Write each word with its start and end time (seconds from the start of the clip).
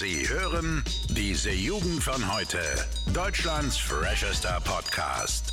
Sie 0.00 0.26
hören 0.26 0.82
diese 1.10 1.50
Jugend 1.50 2.02
von 2.02 2.34
heute. 2.34 2.56
Deutschlands 3.12 3.76
freshester 3.76 4.58
Podcast. 4.64 5.52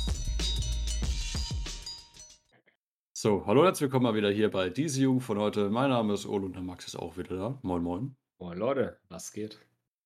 So, 3.12 3.44
hallo, 3.44 3.64
herzlich 3.64 3.82
willkommen 3.82 4.04
mal 4.04 4.14
wieder 4.14 4.30
hier 4.30 4.50
bei 4.50 4.70
diese 4.70 5.02
Jugend 5.02 5.24
von 5.24 5.38
heute. 5.38 5.68
Mein 5.68 5.90
Name 5.90 6.14
ist 6.14 6.24
Ole 6.24 6.46
und 6.46 6.54
der 6.54 6.62
Max 6.62 6.86
ist 6.86 6.96
auch 6.96 7.18
wieder 7.18 7.36
da. 7.36 7.58
Moin, 7.60 7.82
moin. 7.82 8.16
Moin 8.38 8.56
Leute, 8.56 8.96
was 9.10 9.32
geht? 9.32 9.58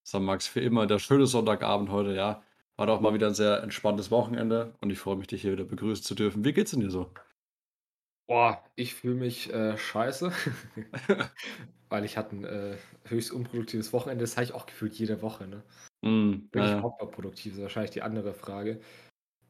So, 0.02 0.18
Max, 0.18 0.52
wie 0.56 0.64
immer, 0.64 0.88
der 0.88 0.98
schöne 0.98 1.28
Sonntagabend 1.28 1.90
heute, 1.90 2.12
ja. 2.12 2.42
War 2.74 2.88
doch 2.88 3.00
mal 3.00 3.14
wieder 3.14 3.28
ein 3.28 3.34
sehr 3.34 3.62
entspanntes 3.62 4.10
Wochenende 4.10 4.74
und 4.80 4.90
ich 4.90 4.98
freue 4.98 5.14
mich, 5.14 5.28
dich 5.28 5.42
hier 5.42 5.52
wieder 5.52 5.62
begrüßen 5.62 6.04
zu 6.04 6.16
dürfen. 6.16 6.44
Wie 6.44 6.52
geht's 6.52 6.72
denn 6.72 6.80
dir 6.80 6.90
so? 6.90 7.12
Boah, 8.26 8.64
ich 8.76 8.94
fühle 8.94 9.16
mich 9.16 9.52
äh, 9.52 9.76
scheiße, 9.76 10.32
weil 11.88 12.04
ich 12.04 12.16
hatte 12.16 12.36
ein 12.36 12.44
äh, 12.44 12.76
höchst 13.04 13.32
unproduktives 13.32 13.92
Wochenende. 13.92 14.22
Das 14.22 14.36
habe 14.36 14.44
ich 14.44 14.54
auch 14.54 14.66
gefühlt 14.66 14.94
jede 14.94 15.22
Woche, 15.22 15.46
ne? 15.46 15.62
Mm, 16.02 16.48
Wirklich 16.52 16.72
naja. 16.72 16.78
überhaupt 16.78 17.12
produktiv, 17.12 17.54
ist 17.54 17.62
wahrscheinlich 17.62 17.90
die 17.90 18.02
andere 18.02 18.32
Frage. 18.32 18.80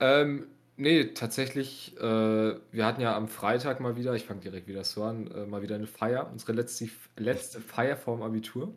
Ähm, 0.00 0.48
nee, 0.76 1.12
tatsächlich, 1.14 1.96
äh, 1.98 2.00
wir 2.02 2.86
hatten 2.86 3.00
ja 3.00 3.16
am 3.16 3.28
Freitag 3.28 3.80
mal 3.80 3.96
wieder, 3.96 4.14
ich 4.14 4.24
fange 4.24 4.40
direkt 4.40 4.66
wieder 4.66 4.84
so 4.84 5.04
an, 5.04 5.30
äh, 5.30 5.46
mal 5.46 5.62
wieder 5.62 5.76
eine 5.76 5.86
Feier, 5.86 6.30
unsere 6.30 6.52
letzte, 6.52 6.88
letzte 7.16 7.60
Feier 7.60 7.96
vorm 7.96 8.22
Abitur. 8.22 8.74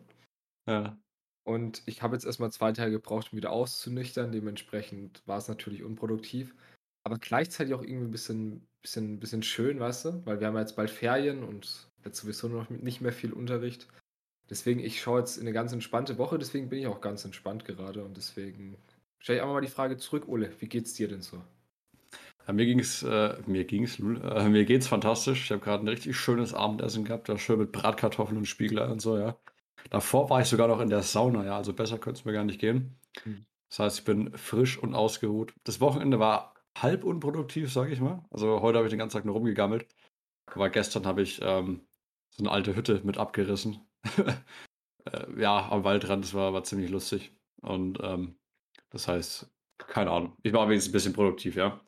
Ja. 0.68 0.98
Und 1.44 1.82
ich 1.86 2.02
habe 2.02 2.16
jetzt 2.16 2.26
erstmal 2.26 2.50
zwei 2.50 2.72
Tage 2.72 2.90
gebraucht, 2.90 3.32
um 3.32 3.36
wieder 3.36 3.52
auszunüchtern. 3.52 4.32
Dementsprechend 4.32 5.22
war 5.26 5.38
es 5.38 5.48
natürlich 5.48 5.84
unproduktiv. 5.84 6.54
Aber 7.04 7.18
gleichzeitig 7.18 7.72
auch 7.74 7.82
irgendwie 7.82 8.06
ein 8.06 8.10
bisschen, 8.10 8.66
bisschen, 8.86 9.18
bisschen 9.18 9.42
schön, 9.42 9.80
weißt 9.80 10.04
du? 10.04 10.22
Weil 10.26 10.38
wir 10.38 10.46
haben 10.46 10.56
jetzt 10.56 10.76
bald 10.76 10.90
Ferien 10.90 11.42
und 11.42 11.88
jetzt 12.04 12.20
sowieso 12.20 12.46
noch 12.46 12.70
nicht 12.70 13.00
mehr 13.00 13.12
viel 13.12 13.32
Unterricht. 13.32 13.88
Deswegen, 14.48 14.78
ich 14.78 15.00
schaue 15.00 15.18
jetzt 15.18 15.38
in 15.38 15.42
eine 15.42 15.52
ganz 15.52 15.72
entspannte 15.72 16.18
Woche, 16.18 16.38
deswegen 16.38 16.68
bin 16.68 16.78
ich 16.78 16.86
auch 16.86 17.00
ganz 17.00 17.24
entspannt 17.24 17.64
gerade 17.64 18.04
und 18.04 18.16
deswegen 18.16 18.76
stelle 19.18 19.38
ich 19.38 19.42
einfach 19.42 19.54
mal 19.54 19.60
die 19.60 19.66
Frage 19.66 19.96
zurück, 19.96 20.28
Ole, 20.28 20.52
wie 20.60 20.68
geht's 20.68 20.94
dir 20.94 21.08
denn 21.08 21.20
so? 21.20 21.42
Ja, 22.46 22.52
mir 22.52 22.64
ging's, 22.64 23.02
äh, 23.02 23.34
mir 23.46 23.64
ging's, 23.64 23.98
Lul, 23.98 24.22
äh, 24.22 24.48
mir 24.48 24.64
geht's 24.64 24.86
fantastisch. 24.86 25.46
Ich 25.46 25.50
habe 25.50 25.60
gerade 25.60 25.84
ein 25.84 25.88
richtig 25.88 26.16
schönes 26.16 26.54
Abendessen 26.54 27.04
gehabt, 27.04 27.28
da 27.28 27.36
schön 27.38 27.58
mit 27.58 27.72
Bratkartoffeln 27.72 28.38
und 28.38 28.46
Spiegelei 28.46 28.86
und 28.86 29.02
so, 29.02 29.18
ja. 29.18 29.36
Davor 29.90 30.30
war 30.30 30.40
ich 30.42 30.46
sogar 30.46 30.68
noch 30.68 30.80
in 30.80 30.90
der 30.90 31.02
Sauna, 31.02 31.44
ja, 31.44 31.56
also 31.56 31.72
besser 31.72 31.98
könnte 31.98 32.20
es 32.20 32.24
mir 32.24 32.32
gar 32.32 32.44
nicht 32.44 32.60
gehen. 32.60 32.94
Hm. 33.24 33.44
Das 33.68 33.80
heißt, 33.80 33.98
ich 33.98 34.04
bin 34.04 34.32
frisch 34.38 34.78
und 34.78 34.94
ausgeruht. 34.94 35.54
Das 35.64 35.80
Wochenende 35.80 36.20
war 36.20 36.54
halb 36.82 37.04
unproduktiv, 37.04 37.72
sage 37.72 37.92
ich 37.92 38.00
mal. 38.00 38.24
Also 38.30 38.60
heute 38.60 38.78
habe 38.78 38.86
ich 38.86 38.90
den 38.90 38.98
ganzen 38.98 39.16
Tag 39.16 39.24
nur 39.24 39.34
rumgegammelt. 39.34 39.86
Aber 40.46 40.70
gestern 40.70 41.06
habe 41.06 41.22
ich 41.22 41.40
ähm, 41.42 41.86
so 42.30 42.44
eine 42.44 42.50
alte 42.50 42.76
Hütte 42.76 43.00
mit 43.04 43.18
abgerissen. 43.18 43.80
äh, 44.16 45.40
ja, 45.40 45.68
am 45.70 45.84
Waldrand, 45.84 46.24
das 46.24 46.34
war, 46.34 46.52
war 46.52 46.64
ziemlich 46.64 46.90
lustig. 46.90 47.32
Und 47.62 47.98
ähm, 48.02 48.36
das 48.90 49.08
heißt, 49.08 49.50
keine 49.78 50.10
Ahnung. 50.10 50.36
Ich 50.42 50.52
war 50.52 50.68
wenigstens 50.68 50.90
ein 50.90 50.92
bisschen 50.92 51.12
produktiv, 51.12 51.56
ja. 51.56 51.80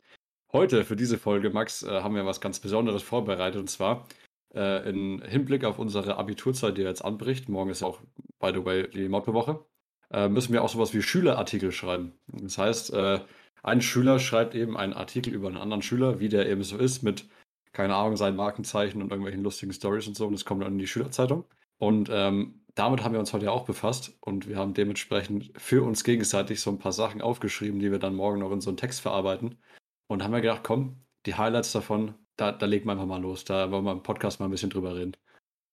Heute 0.53 0.84
für 0.84 0.97
diese 0.97 1.19
Folge, 1.19 1.50
Max, 1.50 1.83
äh, 1.83 2.00
haben 2.03 2.14
wir 2.14 2.27
was 2.27 2.41
ganz 2.41 2.59
Besonderes 2.59 3.03
vorbereitet. 3.03 3.61
Und 3.61 3.69
zwar 3.69 4.09
äh, 4.55 4.89
in 4.89 5.22
Hinblick 5.22 5.64
auf 5.64 5.78
unsere 5.78 6.16
Abiturzeit, 6.16 6.78
die 6.78 6.83
jetzt 6.83 7.05
anbricht. 7.05 7.48
Morgen 7.48 7.70
ist 7.70 7.83
auch, 7.83 8.00
by 8.39 8.53
the 8.53 8.64
way, 8.64 8.89
die 8.89 9.09
Mottowoche. 9.09 9.64
Äh, 10.11 10.28
müssen 10.28 10.55
wir 10.55 10.64
auch 10.64 10.70
sowas 10.70 10.94
wie 10.94 11.03
Schülerartikel 11.03 11.70
schreiben. 11.70 12.19
Das 12.28 12.56
heißt, 12.56 12.94
äh, 12.94 13.20
ein 13.62 13.81
Schüler 13.81 14.19
schreibt 14.19 14.55
eben 14.55 14.77
einen 14.77 14.92
Artikel 14.92 15.34
über 15.34 15.48
einen 15.48 15.56
anderen 15.56 15.83
Schüler, 15.83 16.20
wie 16.20 16.28
der 16.28 16.48
eben 16.48 16.62
so 16.62 16.77
ist, 16.77 17.03
mit, 17.03 17.28
keine 17.73 17.95
Ahnung, 17.95 18.17
seinen 18.17 18.37
Markenzeichen 18.37 19.03
und 19.03 19.11
irgendwelchen 19.11 19.42
lustigen 19.42 19.73
Stories 19.73 20.06
und 20.06 20.17
so. 20.17 20.27
Und 20.27 20.33
das 20.33 20.45
kommt 20.45 20.62
dann 20.62 20.73
in 20.73 20.78
die 20.78 20.87
Schülerzeitung. 20.87 21.45
Und 21.78 22.09
ähm, 22.12 22.65
damit 22.75 23.03
haben 23.03 23.12
wir 23.12 23.20
uns 23.20 23.33
heute 23.33 23.47
ja 23.47 23.50
auch 23.50 23.65
befasst. 23.65 24.17
Und 24.20 24.48
wir 24.48 24.56
haben 24.56 24.75
dementsprechend 24.75 25.53
für 25.56 25.83
uns 25.83 26.05
gegenseitig 26.05 26.61
so 26.61 26.70
ein 26.70 26.78
paar 26.78 26.92
Sachen 26.92 27.20
aufgeschrieben, 27.20 27.81
die 27.81 27.91
wir 27.91 27.98
dann 27.98 28.15
morgen 28.15 28.41
noch 28.41 28.53
in 28.53 28.61
so 28.61 28.70
einen 28.70 28.77
Text 28.77 29.00
verarbeiten. 29.00 29.59
Und 30.06 30.22
haben 30.22 30.32
wir 30.32 30.41
gedacht, 30.41 30.62
komm, 30.65 31.05
die 31.27 31.34
Highlights 31.34 31.72
davon, 31.72 32.15
da, 32.37 32.53
da 32.53 32.66
legen 32.66 32.87
wir 32.87 32.93
einfach 32.93 33.06
mal 33.06 33.21
los. 33.21 33.44
Da 33.44 33.71
wollen 33.71 33.84
wir 33.84 33.93
im 33.93 34.03
Podcast 34.03 34.41
mal 34.41 34.47
ein 34.47 34.50
bisschen 34.50 34.71
drüber 34.71 34.97
reden. 34.97 35.16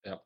Ja. 0.03 0.21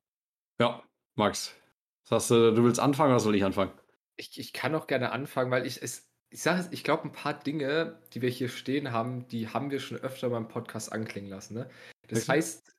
Ja, 0.59 0.83
Max. 1.15 1.55
Sagst 2.03 2.31
du, 2.31 2.53
du 2.53 2.63
willst 2.63 2.79
anfangen 2.79 3.11
oder 3.11 3.19
soll 3.19 3.35
ich 3.35 3.43
anfangen? 3.43 3.71
Ich, 4.15 4.39
ich 4.39 4.51
kann 4.51 4.73
auch 4.73 4.87
gerne 4.87 5.11
anfangen, 5.11 5.51
weil 5.51 5.65
ich 5.65 5.81
es, 5.81 6.08
ich 6.31 6.41
sage 6.41 6.61
es, 6.61 6.71
ich 6.71 6.83
glaube, 6.83 7.03
ein 7.03 7.11
paar 7.11 7.33
Dinge, 7.33 7.97
die 8.13 8.21
wir 8.21 8.29
hier 8.29 8.49
stehen 8.49 8.91
haben, 8.91 9.27
die 9.29 9.47
haben 9.49 9.71
wir 9.71 9.79
schon 9.79 9.97
öfter 9.97 10.29
beim 10.29 10.47
Podcast 10.47 10.91
anklingen 10.91 11.29
lassen. 11.29 11.55
Ne? 11.55 11.69
Das 12.07 12.27
Wirklich? 12.27 12.29
heißt, 12.29 12.75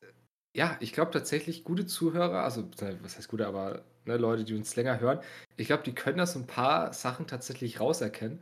ja, 0.56 0.76
ich 0.80 0.92
glaube 0.92 1.10
tatsächlich, 1.10 1.64
gute 1.64 1.86
Zuhörer, 1.86 2.42
also 2.44 2.68
was 3.02 3.16
heißt 3.16 3.28
gute, 3.28 3.46
aber 3.46 3.84
ne, 4.04 4.16
Leute, 4.16 4.44
die 4.44 4.54
uns 4.54 4.74
länger 4.76 5.00
hören, 5.00 5.20
ich 5.56 5.66
glaube, 5.66 5.82
die 5.82 5.94
können 5.94 6.18
da 6.18 6.26
so 6.26 6.38
ein 6.38 6.46
paar 6.46 6.92
Sachen 6.92 7.26
tatsächlich 7.26 7.80
rauserkennen. 7.80 8.40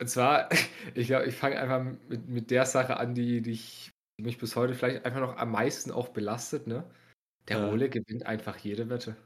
Und 0.00 0.08
zwar, 0.08 0.48
ich 0.94 1.06
glaube, 1.08 1.26
ich 1.26 1.36
fange 1.36 1.58
einfach 1.58 1.82
mit, 2.08 2.28
mit 2.28 2.50
der 2.50 2.66
Sache 2.66 2.96
an, 2.96 3.14
die, 3.14 3.42
die, 3.42 3.52
ich, 3.52 3.90
die 4.18 4.24
mich 4.24 4.38
bis 4.38 4.56
heute 4.56 4.74
vielleicht 4.74 5.04
einfach 5.04 5.20
noch 5.20 5.36
am 5.36 5.50
meisten 5.52 5.90
auch 5.90 6.08
belastet. 6.08 6.66
Ne? 6.66 6.84
Der 7.48 7.58
Ja. 7.58 7.70
Ole 7.70 7.88
gewinnt 7.90 8.26
einfach 8.26 8.56
jede 8.58 8.88
Wette. 8.88 9.16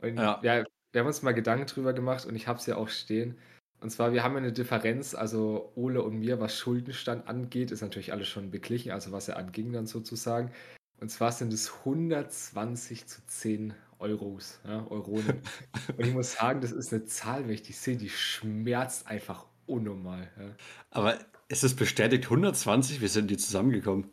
Und 0.00 0.16
Ja. 0.16 0.40
ja, 0.42 0.64
wir 0.92 1.00
haben 1.00 1.06
uns 1.06 1.22
mal 1.22 1.32
Gedanken 1.34 1.66
drüber 1.66 1.92
gemacht 1.92 2.26
und 2.26 2.36
ich 2.36 2.48
habe 2.48 2.58
es 2.58 2.66
ja 2.66 2.76
auch 2.76 2.88
stehen. 2.88 3.38
Und 3.86 3.90
zwar, 3.90 4.12
wir 4.12 4.24
haben 4.24 4.34
eine 4.34 4.52
Differenz, 4.52 5.14
also 5.14 5.70
Ole 5.76 6.02
und 6.02 6.18
mir, 6.18 6.40
was 6.40 6.58
Schuldenstand 6.58 7.28
angeht, 7.28 7.70
ist 7.70 7.82
natürlich 7.82 8.12
alles 8.12 8.26
schon 8.26 8.50
beglichen, 8.50 8.90
also 8.90 9.12
was 9.12 9.28
er 9.28 9.36
anging 9.36 9.72
dann 9.72 9.86
sozusagen. 9.86 10.50
Und 10.98 11.08
zwar 11.08 11.30
sind 11.30 11.52
es 11.52 11.72
120 11.72 13.06
zu 13.06 13.24
10 13.24 13.74
Euros, 14.00 14.58
ja, 14.64 14.84
Euronen. 14.88 15.40
und 15.96 16.04
ich 16.04 16.12
muss 16.12 16.32
sagen, 16.32 16.62
das 16.62 16.72
ist 16.72 16.92
eine 16.92 17.04
Zahl, 17.04 17.44
wenn 17.44 17.54
ich 17.54 17.62
die 17.62 17.74
sehe, 17.74 17.96
die 17.96 18.08
schmerzt 18.08 19.06
einfach 19.06 19.46
unnormal. 19.66 20.32
Ja. 20.36 20.56
Aber 20.90 21.20
ist 21.46 21.62
es 21.62 21.76
bestätigt 21.76 22.24
120? 22.24 23.00
Wie 23.00 23.06
sind 23.06 23.30
die 23.30 23.36
zusammengekommen? 23.36 24.10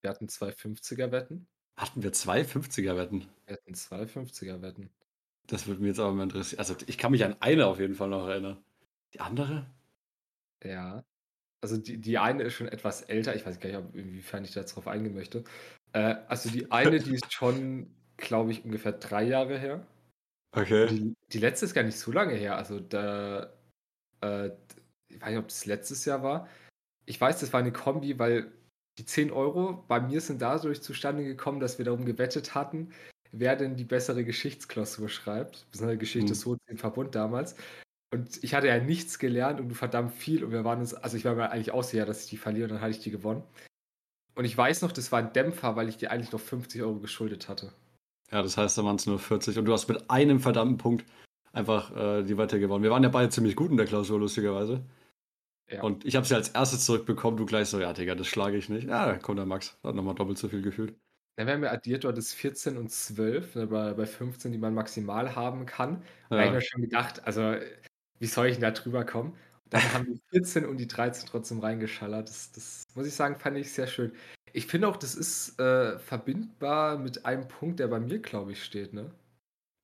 Wir 0.00 0.08
hatten 0.08 0.30
zwei 0.30 0.52
50er-Wetten. 0.52 1.46
Hatten 1.76 2.02
wir 2.02 2.14
zwei 2.14 2.40
50er-Wetten? 2.40 3.26
Wir 3.44 3.56
hatten 3.56 3.74
zwei 3.74 4.04
50er-Wetten. 4.04 4.88
Das 5.48 5.66
würde 5.66 5.82
mich 5.82 5.88
jetzt 5.88 6.00
aber 6.00 6.14
mal 6.14 6.22
interessieren. 6.22 6.60
Also 6.60 6.74
ich 6.86 6.96
kann 6.96 7.12
mich 7.12 7.26
an 7.26 7.36
eine 7.40 7.66
auf 7.66 7.78
jeden 7.78 7.94
Fall 7.94 8.08
noch 8.08 8.26
erinnern. 8.26 8.64
Die 9.16 9.20
andere? 9.20 9.66
Ja. 10.62 11.02
Also 11.62 11.78
die, 11.78 11.96
die 11.98 12.18
eine 12.18 12.42
ist 12.42 12.52
schon 12.52 12.68
etwas 12.68 13.00
älter. 13.00 13.34
Ich 13.34 13.46
weiß 13.46 13.60
gar 13.60 13.70
nicht, 13.70 13.78
ob, 13.78 13.94
inwiefern 13.94 14.44
ich 14.44 14.52
da 14.52 14.60
jetzt 14.60 14.76
drauf 14.76 14.86
eingehen 14.86 15.14
möchte. 15.14 15.42
Äh, 15.94 16.16
also 16.28 16.50
die 16.50 16.70
eine, 16.70 17.00
die 17.00 17.14
ist 17.14 17.32
schon, 17.32 17.94
glaube 18.18 18.52
ich, 18.52 18.62
ungefähr 18.62 18.92
drei 18.92 19.24
Jahre 19.24 19.58
her. 19.58 19.86
Okay. 20.52 20.86
Die, 20.88 21.14
die 21.32 21.38
letzte 21.38 21.64
ist 21.64 21.72
gar 21.72 21.82
nicht 21.82 21.98
so 21.98 22.12
lange 22.12 22.34
her. 22.34 22.58
Also 22.58 22.78
da, 22.78 23.54
äh, 24.20 24.50
ich 25.08 25.18
weiß 25.18 25.30
nicht, 25.30 25.38
ob 25.38 25.48
das 25.48 25.64
letztes 25.64 26.04
Jahr 26.04 26.22
war. 26.22 26.46
Ich 27.06 27.18
weiß, 27.18 27.40
das 27.40 27.54
war 27.54 27.60
eine 27.60 27.72
Kombi, 27.72 28.18
weil 28.18 28.52
die 28.98 29.06
10 29.06 29.30
Euro 29.30 29.84
bei 29.88 29.98
mir 29.98 30.20
sind 30.20 30.42
dadurch 30.42 30.82
zustande 30.82 31.24
gekommen, 31.24 31.60
dass 31.60 31.78
wir 31.78 31.86
darum 31.86 32.04
gewettet 32.04 32.54
hatten, 32.54 32.92
wer 33.32 33.56
denn 33.56 33.76
die 33.76 33.84
bessere 33.84 34.24
Geschichtsklausur 34.24 35.08
schreibt. 35.08 35.66
Besonders 35.70 35.98
Geschichte 35.98 36.28
Hm. 36.28 36.34
so 36.34 36.56
im 36.66 36.76
Verbund 36.76 37.14
damals. 37.14 37.56
Und 38.12 38.42
ich 38.42 38.54
hatte 38.54 38.68
ja 38.68 38.78
nichts 38.78 39.18
gelernt 39.18 39.60
und 39.60 39.68
du 39.68 39.74
verdammt 39.74 40.12
viel. 40.12 40.44
Und 40.44 40.52
wir 40.52 40.64
waren 40.64 40.80
uns, 40.80 40.94
also 40.94 41.16
ich 41.16 41.24
war 41.24 41.34
mir 41.34 41.50
eigentlich 41.50 41.72
auch 41.72 41.82
sicher, 41.82 42.06
dass 42.06 42.24
ich 42.24 42.30
die 42.30 42.36
verliere 42.36 42.64
und 42.66 42.72
dann 42.74 42.80
hatte 42.80 42.92
ich 42.92 43.00
die 43.00 43.10
gewonnen. 43.10 43.42
Und 44.34 44.44
ich 44.44 44.56
weiß 44.56 44.82
noch, 44.82 44.92
das 44.92 45.10
war 45.12 45.18
ein 45.20 45.32
Dämpfer, 45.32 45.76
weil 45.76 45.88
ich 45.88 45.96
dir 45.96 46.10
eigentlich 46.10 46.32
noch 46.32 46.40
50 46.40 46.82
Euro 46.82 47.00
geschuldet 47.00 47.48
hatte. 47.48 47.72
Ja, 48.30 48.42
das 48.42 48.56
heißt, 48.56 48.76
da 48.76 48.84
waren 48.84 48.96
es 48.96 49.06
nur 49.06 49.18
40 49.18 49.58
und 49.58 49.64
du 49.64 49.72
hast 49.72 49.88
mit 49.88 50.10
einem 50.10 50.40
verdammten 50.40 50.78
Punkt 50.78 51.04
einfach 51.52 51.94
äh, 51.96 52.22
die 52.22 52.36
Wette 52.36 52.60
gewonnen. 52.60 52.82
Wir 52.84 52.90
waren 52.90 53.02
ja 53.02 53.08
beide 53.08 53.30
ziemlich 53.30 53.56
gut 53.56 53.70
in 53.70 53.76
der 53.76 53.86
Klausur, 53.86 54.18
lustigerweise. 54.18 54.84
Ja. 55.70 55.82
Und 55.82 56.04
ich 56.04 56.14
habe 56.16 56.26
sie 56.26 56.34
als 56.34 56.50
erstes 56.50 56.84
zurückbekommen, 56.84 57.36
du 57.36 57.46
gleich 57.46 57.68
so, 57.68 57.80
ja, 57.80 57.92
Digga, 57.92 58.14
das 58.14 58.26
schlage 58.28 58.56
ich 58.56 58.68
nicht. 58.68 58.86
Ja, 58.88 59.06
da 59.06 59.18
kommt 59.18 59.38
der 59.38 59.46
Max, 59.46 59.78
hat 59.82 59.94
nochmal 59.94 60.14
doppelt 60.14 60.38
so 60.38 60.48
viel 60.48 60.62
gefühlt. 60.62 60.94
Dann 61.36 61.46
werden 61.46 61.62
wir 61.62 61.72
addiert, 61.72 62.04
dort 62.04 62.18
ist 62.18 62.34
14 62.34 62.76
und 62.76 62.90
12, 62.90 63.56
ne, 63.56 63.66
bei, 63.66 63.94
bei 63.94 64.06
15, 64.06 64.52
die 64.52 64.58
man 64.58 64.74
maximal 64.74 65.34
haben 65.34 65.66
kann. 65.66 66.02
Da 66.30 66.36
habe 66.36 66.42
ich 66.44 66.46
Ja. 66.46 66.52
mir 66.52 66.62
schon 66.62 66.82
gedacht, 66.82 67.24
also 67.26 67.56
wie 68.18 68.26
soll 68.26 68.46
ich 68.46 68.54
denn 68.54 68.62
da 68.62 68.70
drüber 68.70 69.04
kommen? 69.04 69.32
Und 69.64 69.74
dann 69.74 69.92
haben 69.92 70.06
die 70.06 70.20
14 70.30 70.64
und 70.66 70.78
die 70.78 70.86
13 70.86 71.28
trotzdem 71.28 71.60
reingeschallert. 71.60 72.28
Das, 72.28 72.52
das 72.52 72.86
muss 72.94 73.06
ich 73.06 73.14
sagen, 73.14 73.38
fand 73.38 73.56
ich 73.58 73.72
sehr 73.72 73.86
schön. 73.86 74.12
Ich 74.52 74.66
finde 74.66 74.88
auch, 74.88 74.96
das 74.96 75.14
ist 75.14 75.58
äh, 75.58 75.98
verbindbar 75.98 76.98
mit 76.98 77.26
einem 77.26 77.48
Punkt, 77.48 77.80
der 77.80 77.88
bei 77.88 78.00
mir, 78.00 78.20
glaube 78.20 78.52
ich, 78.52 78.62
steht, 78.62 78.92
ne? 78.92 79.12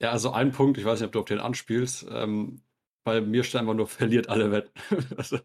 Ja, 0.01 0.11
also 0.11 0.33
ein 0.33 0.51
Punkt, 0.53 0.79
ich 0.79 0.85
weiß 0.85 1.01
nicht, 1.01 1.07
ob 1.07 1.13
du 1.13 1.21
auf 1.21 1.27
den 1.27 1.41
anspielst. 1.41 2.07
Ähm, 2.11 2.63
bei 3.05 3.21
mir 3.21 3.45
steht 3.45 3.61
einfach 3.61 3.75
nur, 3.75 3.87
verliert 3.87 4.29
alle 4.29 4.51
Wetten. 4.51 4.73
also, 5.17 5.37
das, 5.37 5.45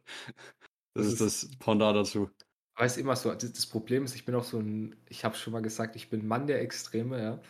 Das 0.94 1.08
ist 1.08 1.22
das 1.22 1.50
Pendant 1.60 1.96
dazu. 1.96 2.30
Aber 2.76 2.86
es 2.86 2.94
ist 2.94 3.02
immer 3.02 3.16
so, 3.16 3.34
das, 3.34 3.52
das 3.52 3.66
Problem 3.66 4.04
ist, 4.04 4.16
ich 4.16 4.26
bin 4.26 4.36
auch 4.36 4.44
so 4.44 4.60
ein, 4.60 4.96
ich 5.10 5.26
habe 5.26 5.36
schon 5.36 5.54
mal 5.54 5.62
gesagt, 5.62 5.96
ich 5.96 6.10
bin 6.10 6.28
Mann 6.28 6.48
der 6.48 6.62
Extreme, 6.62 7.22
ja. 7.22 7.42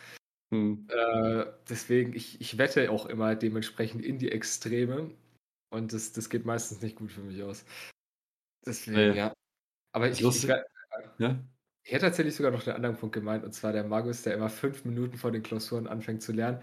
Hm. 0.50 0.86
Äh, 0.88 1.44
deswegen, 1.68 2.14
ich, 2.14 2.40
ich 2.40 2.56
wette 2.56 2.90
auch 2.90 3.06
immer 3.06 3.34
dementsprechend 3.36 4.04
in 4.04 4.18
die 4.18 4.32
Extreme. 4.32 5.10
Und 5.70 5.92
das, 5.92 6.12
das 6.12 6.30
geht 6.30 6.44
meistens 6.46 6.80
nicht 6.80 6.96
gut 6.96 7.12
für 7.12 7.20
mich 7.20 7.42
aus. 7.42 7.64
Deswegen, 8.66 8.96
Nee. 9.10 9.16
ja. 9.16 9.32
Aber 9.92 10.08
ich, 10.08 10.20
ich, 10.22 10.48
wär- 10.48 10.66
Ja? 11.18 11.38
ich 11.84 11.92
hätte 11.92 12.06
tatsächlich 12.06 12.34
sogar 12.36 12.52
noch 12.52 12.66
einen 12.66 12.76
anderen 12.76 12.96
Punkt 12.96 13.14
gemeint, 13.14 13.44
und 13.44 13.52
zwar 13.52 13.72
der 13.72 13.84
Magus, 13.84 14.22
der 14.22 14.34
immer 14.34 14.50
fünf 14.50 14.84
Minuten 14.84 15.16
vor 15.16 15.30
den 15.32 15.42
Klausuren 15.42 15.86
anfängt 15.86 16.22
zu 16.22 16.32
lernen. 16.32 16.62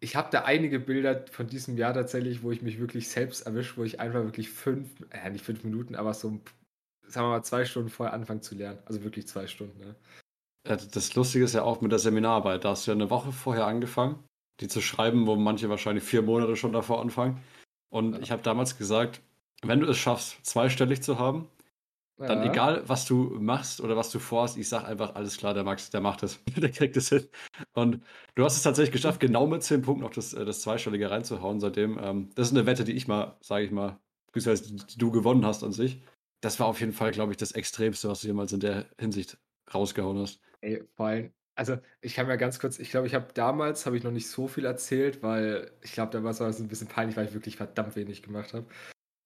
ich 0.00 0.16
habe 0.16 0.28
da 0.30 0.42
einige 0.44 0.80
Bilder 0.80 1.24
von 1.30 1.46
diesem 1.46 1.76
Jahr 1.78 1.94
tatsächlich, 1.94 2.42
wo 2.42 2.50
ich 2.50 2.60
mich 2.62 2.78
wirklich 2.78 3.08
selbst 3.08 3.42
erwische, 3.46 3.76
wo 3.76 3.84
ich 3.84 4.00
einfach 4.00 4.22
wirklich 4.24 4.50
fünf, 4.50 4.90
äh, 5.10 5.30
nicht 5.30 5.44
fünf 5.44 5.64
Minuten, 5.64 5.94
aber 5.94 6.12
so, 6.12 6.40
sagen 7.06 7.26
wir 7.26 7.30
mal, 7.30 7.42
zwei 7.42 7.64
Stunden 7.64 7.88
vorher 7.88 8.12
anfangen 8.12 8.42
zu 8.42 8.54
lernen. 8.54 8.80
Also 8.84 9.02
wirklich 9.02 9.26
zwei 9.28 9.46
Stunden. 9.46 9.78
Ne? 9.78 9.96
Das 10.66 11.14
Lustige 11.14 11.44
ist 11.44 11.54
ja 11.54 11.62
auch 11.62 11.80
mit 11.80 11.92
der 11.92 11.98
Seminararbeit. 11.98 12.64
Da 12.64 12.70
hast 12.70 12.86
du 12.86 12.90
ja 12.90 12.94
eine 12.94 13.10
Woche 13.10 13.32
vorher 13.32 13.66
angefangen, 13.66 14.22
die 14.60 14.68
zu 14.68 14.80
schreiben, 14.80 15.26
wo 15.26 15.36
manche 15.36 15.68
wahrscheinlich 15.68 16.04
vier 16.04 16.22
Monate 16.22 16.56
schon 16.56 16.72
davor 16.72 17.00
anfangen. 17.00 17.42
Und 17.94 18.14
ja. 18.14 18.18
ich 18.20 18.32
habe 18.32 18.42
damals 18.42 18.76
gesagt, 18.76 19.20
wenn 19.62 19.78
du 19.78 19.86
es 19.86 19.96
schaffst, 19.96 20.44
zweistellig 20.44 21.00
zu 21.04 21.20
haben, 21.20 21.46
dann 22.16 22.42
ja. 22.42 22.50
egal, 22.50 22.82
was 22.88 23.06
du 23.06 23.36
machst 23.38 23.80
oder 23.80 23.96
was 23.96 24.10
du 24.10 24.18
vorhast, 24.18 24.56
ich 24.56 24.68
sag 24.68 24.84
einfach, 24.84 25.14
alles 25.14 25.36
klar, 25.36 25.54
der 25.54 25.62
Max, 25.62 25.90
der 25.90 26.00
macht 26.00 26.24
es. 26.24 26.40
der 26.56 26.70
kriegt 26.70 26.96
es 26.96 27.08
hin. 27.08 27.28
Und 27.72 28.02
du 28.34 28.44
hast 28.44 28.56
es 28.56 28.64
tatsächlich 28.64 28.92
geschafft, 28.92 29.20
genau 29.20 29.46
mit 29.46 29.62
10 29.62 29.82
Punkten 29.82 30.02
noch 30.02 30.10
das, 30.10 30.32
äh, 30.32 30.44
das 30.44 30.60
Zweistellige 30.60 31.08
reinzuhauen 31.08 31.60
seitdem. 31.60 31.96
Ähm, 32.02 32.30
das 32.34 32.48
ist 32.48 32.56
eine 32.56 32.66
Wette, 32.66 32.82
die 32.82 32.94
ich 32.94 33.06
mal, 33.06 33.36
sage 33.40 33.64
ich 33.64 33.70
mal, 33.70 33.96
beziehungsweise 34.32 34.74
die 34.74 34.98
du 34.98 35.12
gewonnen 35.12 35.46
hast 35.46 35.62
an 35.62 35.72
sich. 35.72 36.02
Das 36.40 36.58
war 36.58 36.66
auf 36.66 36.80
jeden 36.80 36.92
Fall, 36.92 37.12
glaube 37.12 37.30
ich, 37.30 37.36
das 37.36 37.52
Extremste, 37.52 38.08
was 38.08 38.22
du 38.22 38.26
jemals 38.26 38.52
in 38.52 38.60
der 38.60 38.86
Hinsicht 38.98 39.38
rausgehauen 39.72 40.18
hast. 40.18 40.40
Ey, 40.62 40.82
vor 40.96 41.06
allem, 41.06 41.32
also 41.54 41.78
ich 42.00 42.14
kann 42.14 42.28
ja 42.28 42.36
ganz 42.36 42.58
kurz, 42.58 42.78
ich 42.78 42.90
glaube, 42.90 43.06
ich 43.06 43.14
habe 43.14 43.28
damals, 43.34 43.86
habe 43.86 43.96
ich 43.96 44.02
noch 44.04 44.10
nicht 44.10 44.28
so 44.28 44.48
viel 44.48 44.64
erzählt, 44.64 45.22
weil 45.22 45.70
ich 45.82 45.92
glaube, 45.92 46.12
da 46.12 46.22
war 46.24 46.30
es 46.30 46.40
ein 46.40 46.68
bisschen 46.68 46.88
peinlich, 46.88 47.16
weil 47.16 47.26
ich 47.26 47.34
wirklich 47.34 47.56
verdammt 47.56 47.96
wenig 47.96 48.22
gemacht 48.22 48.54
habe. 48.54 48.66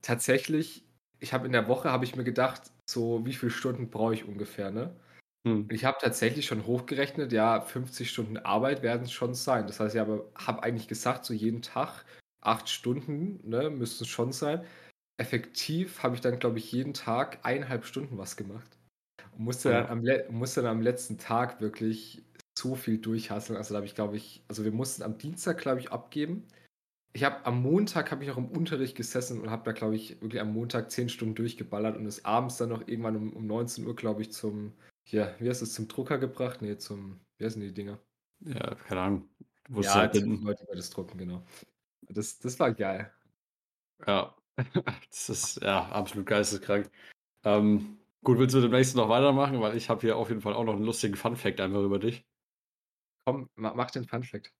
Tatsächlich 0.02 0.88
ich 1.20 1.32
habe 1.32 1.46
in 1.46 1.52
der 1.52 1.68
Woche, 1.68 1.90
habe 1.90 2.04
ich 2.04 2.16
mir 2.16 2.24
gedacht, 2.24 2.62
so 2.88 3.24
wie 3.26 3.32
viele 3.34 3.50
Stunden 3.50 3.90
brauche 3.90 4.14
ich 4.14 4.24
ungefähr, 4.24 4.70
ne? 4.70 4.94
Hm. 5.46 5.66
Ich 5.70 5.84
habe 5.84 5.98
tatsächlich 6.00 6.46
schon 6.46 6.66
hochgerechnet, 6.66 7.32
ja, 7.32 7.60
50 7.60 8.10
Stunden 8.10 8.36
Arbeit 8.38 8.82
werden 8.82 9.04
es 9.04 9.12
schon 9.12 9.34
sein. 9.34 9.66
Das 9.66 9.80
heißt, 9.80 9.94
ich 9.94 10.00
habe 10.00 10.30
hab 10.34 10.62
eigentlich 10.62 10.88
gesagt, 10.88 11.24
so 11.24 11.34
jeden 11.34 11.62
Tag 11.62 12.04
acht 12.40 12.68
Stunden, 12.68 13.40
ne, 13.48 13.70
müssten 13.70 14.04
es 14.04 14.10
schon 14.10 14.32
sein. 14.32 14.64
Effektiv 15.16 16.02
habe 16.02 16.14
ich 16.14 16.20
dann, 16.20 16.38
glaube 16.38 16.58
ich, 16.58 16.70
jeden 16.70 16.94
Tag 16.94 17.38
eineinhalb 17.42 17.84
Stunden 17.84 18.18
was 18.18 18.36
gemacht. 18.36 18.77
Und 19.32 19.44
musste, 19.44 19.70
ja. 19.70 19.82
dann 19.82 20.06
am, 20.06 20.34
musste 20.34 20.62
dann 20.62 20.78
am 20.78 20.82
letzten 20.82 21.18
Tag 21.18 21.60
wirklich 21.60 22.24
so 22.58 22.74
viel 22.74 22.98
durchhasseln. 22.98 23.56
Also 23.56 23.74
da 23.74 23.76
habe 23.76 23.86
ich, 23.86 23.94
glaube 23.94 24.16
ich, 24.16 24.44
also 24.48 24.64
wir 24.64 24.72
mussten 24.72 25.02
am 25.02 25.18
Dienstag, 25.18 25.58
glaube 25.58 25.80
ich, 25.80 25.92
abgeben 25.92 26.44
ich 27.12 27.24
habe 27.24 27.44
am 27.46 27.62
Montag 27.62 28.10
habe 28.10 28.22
ich 28.22 28.28
noch 28.28 28.36
im 28.36 28.48
Unterricht 28.48 28.96
gesessen 28.96 29.40
und 29.40 29.50
habe 29.50 29.64
da, 29.64 29.72
glaube 29.72 29.96
ich, 29.96 30.20
wirklich 30.20 30.40
am 30.40 30.52
Montag 30.52 30.90
zehn 30.90 31.08
Stunden 31.08 31.34
durchgeballert 31.34 31.96
und 31.96 32.06
ist 32.06 32.24
abends 32.24 32.58
dann 32.58 32.68
noch 32.68 32.86
irgendwann 32.86 33.16
um, 33.16 33.32
um 33.32 33.46
19 33.46 33.86
Uhr, 33.86 33.96
glaube 33.96 34.22
ich, 34.22 34.32
zum, 34.32 34.72
ja, 35.06 35.34
wie 35.40 35.48
heißt 35.48 35.62
es, 35.62 35.74
zum 35.74 35.88
Drucker 35.88 36.18
gebracht? 36.18 36.62
Nee, 36.62 36.76
zum, 36.76 37.18
wie 37.38 37.46
heißen 37.46 37.60
die 37.60 37.72
Dinger? 37.72 37.98
Ja, 38.40 38.74
keine 38.74 39.00
Ahnung. 39.00 39.28
Wo 39.68 39.80
ja, 39.80 39.94
halt 39.94 40.14
Leute 40.14 40.64
über 40.64 40.76
das 40.76 40.90
Drucken, 40.90 41.18
genau. 41.18 41.42
Das, 42.08 42.38
das 42.38 42.58
war 42.60 42.72
geil. 42.72 43.12
Ja, 44.06 44.34
das 45.10 45.28
ist 45.28 45.60
ja 45.62 45.88
absolut 45.88 46.26
geisteskrank. 46.26 46.90
Ähm, 47.44 47.97
gut, 48.24 48.38
willst 48.38 48.54
du 48.54 48.60
demnächst 48.60 48.96
noch 48.96 49.08
weitermachen? 49.08 49.60
Weil 49.60 49.76
ich 49.76 49.88
habe 49.88 50.00
hier 50.00 50.16
auf 50.16 50.28
jeden 50.28 50.40
Fall 50.40 50.54
auch 50.54 50.64
noch 50.64 50.74
einen 50.74 50.84
lustigen 50.84 51.16
Fun-Fact 51.16 51.60
einfach 51.60 51.82
über 51.82 51.98
dich. 51.98 52.24
Komm, 53.26 53.48
mach 53.56 53.90
den 53.90 54.04
Fun-Fact. 54.04 54.52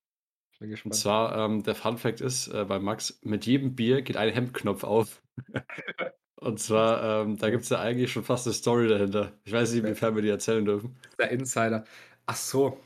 Bin 0.59 0.71
gespannt. 0.71 0.95
Und 0.95 0.99
zwar, 0.99 1.37
ähm, 1.37 1.63
der 1.63 1.75
Fun 1.75 1.99
Fact 1.99 2.21
ist 2.21 2.49
äh, 2.49 2.65
bei 2.65 2.79
Max, 2.79 3.21
mit 3.23 3.47
jedem 3.47 3.77
Bier 3.77 4.03
geht 4.03 4.17
ein 4.17 4.33
Hemdknopf 4.33 4.85
auf. 4.85 5.23
Und 6.41 6.61
zwar, 6.61 7.23
ähm, 7.23 7.37
da 7.37 7.51
gibt 7.51 7.65
es 7.65 7.69
ja 7.69 7.81
eigentlich 7.81 8.13
schon 8.13 8.25
fast 8.25 8.47
eine 8.47 8.55
Story 8.55 8.89
dahinter. 8.89 9.33
Ich 9.45 9.53
weiß 9.53 9.73
nicht, 9.73 9.83
inwiefern 9.83 10.15
wir 10.15 10.23
die 10.23 10.29
erzählen 10.29 10.65
dürfen. 10.65 10.97
Der 11.19 11.31
Insider. 11.31 11.85
Ach 12.27 12.37
so. 12.37 12.81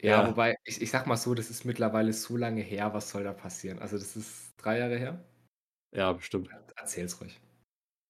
Ja, 0.00 0.22
ja. 0.22 0.28
wobei, 0.28 0.56
ich, 0.64 0.80
ich 0.80 0.90
sag 0.90 1.06
mal 1.06 1.16
so, 1.16 1.34
das 1.34 1.50
ist 1.50 1.66
mittlerweile 1.66 2.12
so 2.14 2.38
lange 2.38 2.62
her, 2.62 2.94
was 2.94 3.10
soll 3.10 3.24
da 3.24 3.34
passieren? 3.34 3.78
Also, 3.80 3.98
das 3.98 4.16
ist 4.16 4.54
drei 4.56 4.78
Jahre 4.78 4.96
her? 4.96 5.22
Ja, 5.94 6.12
bestimmt. 6.12 6.48
Erzähl's 6.76 7.20
ruhig. 7.20 7.38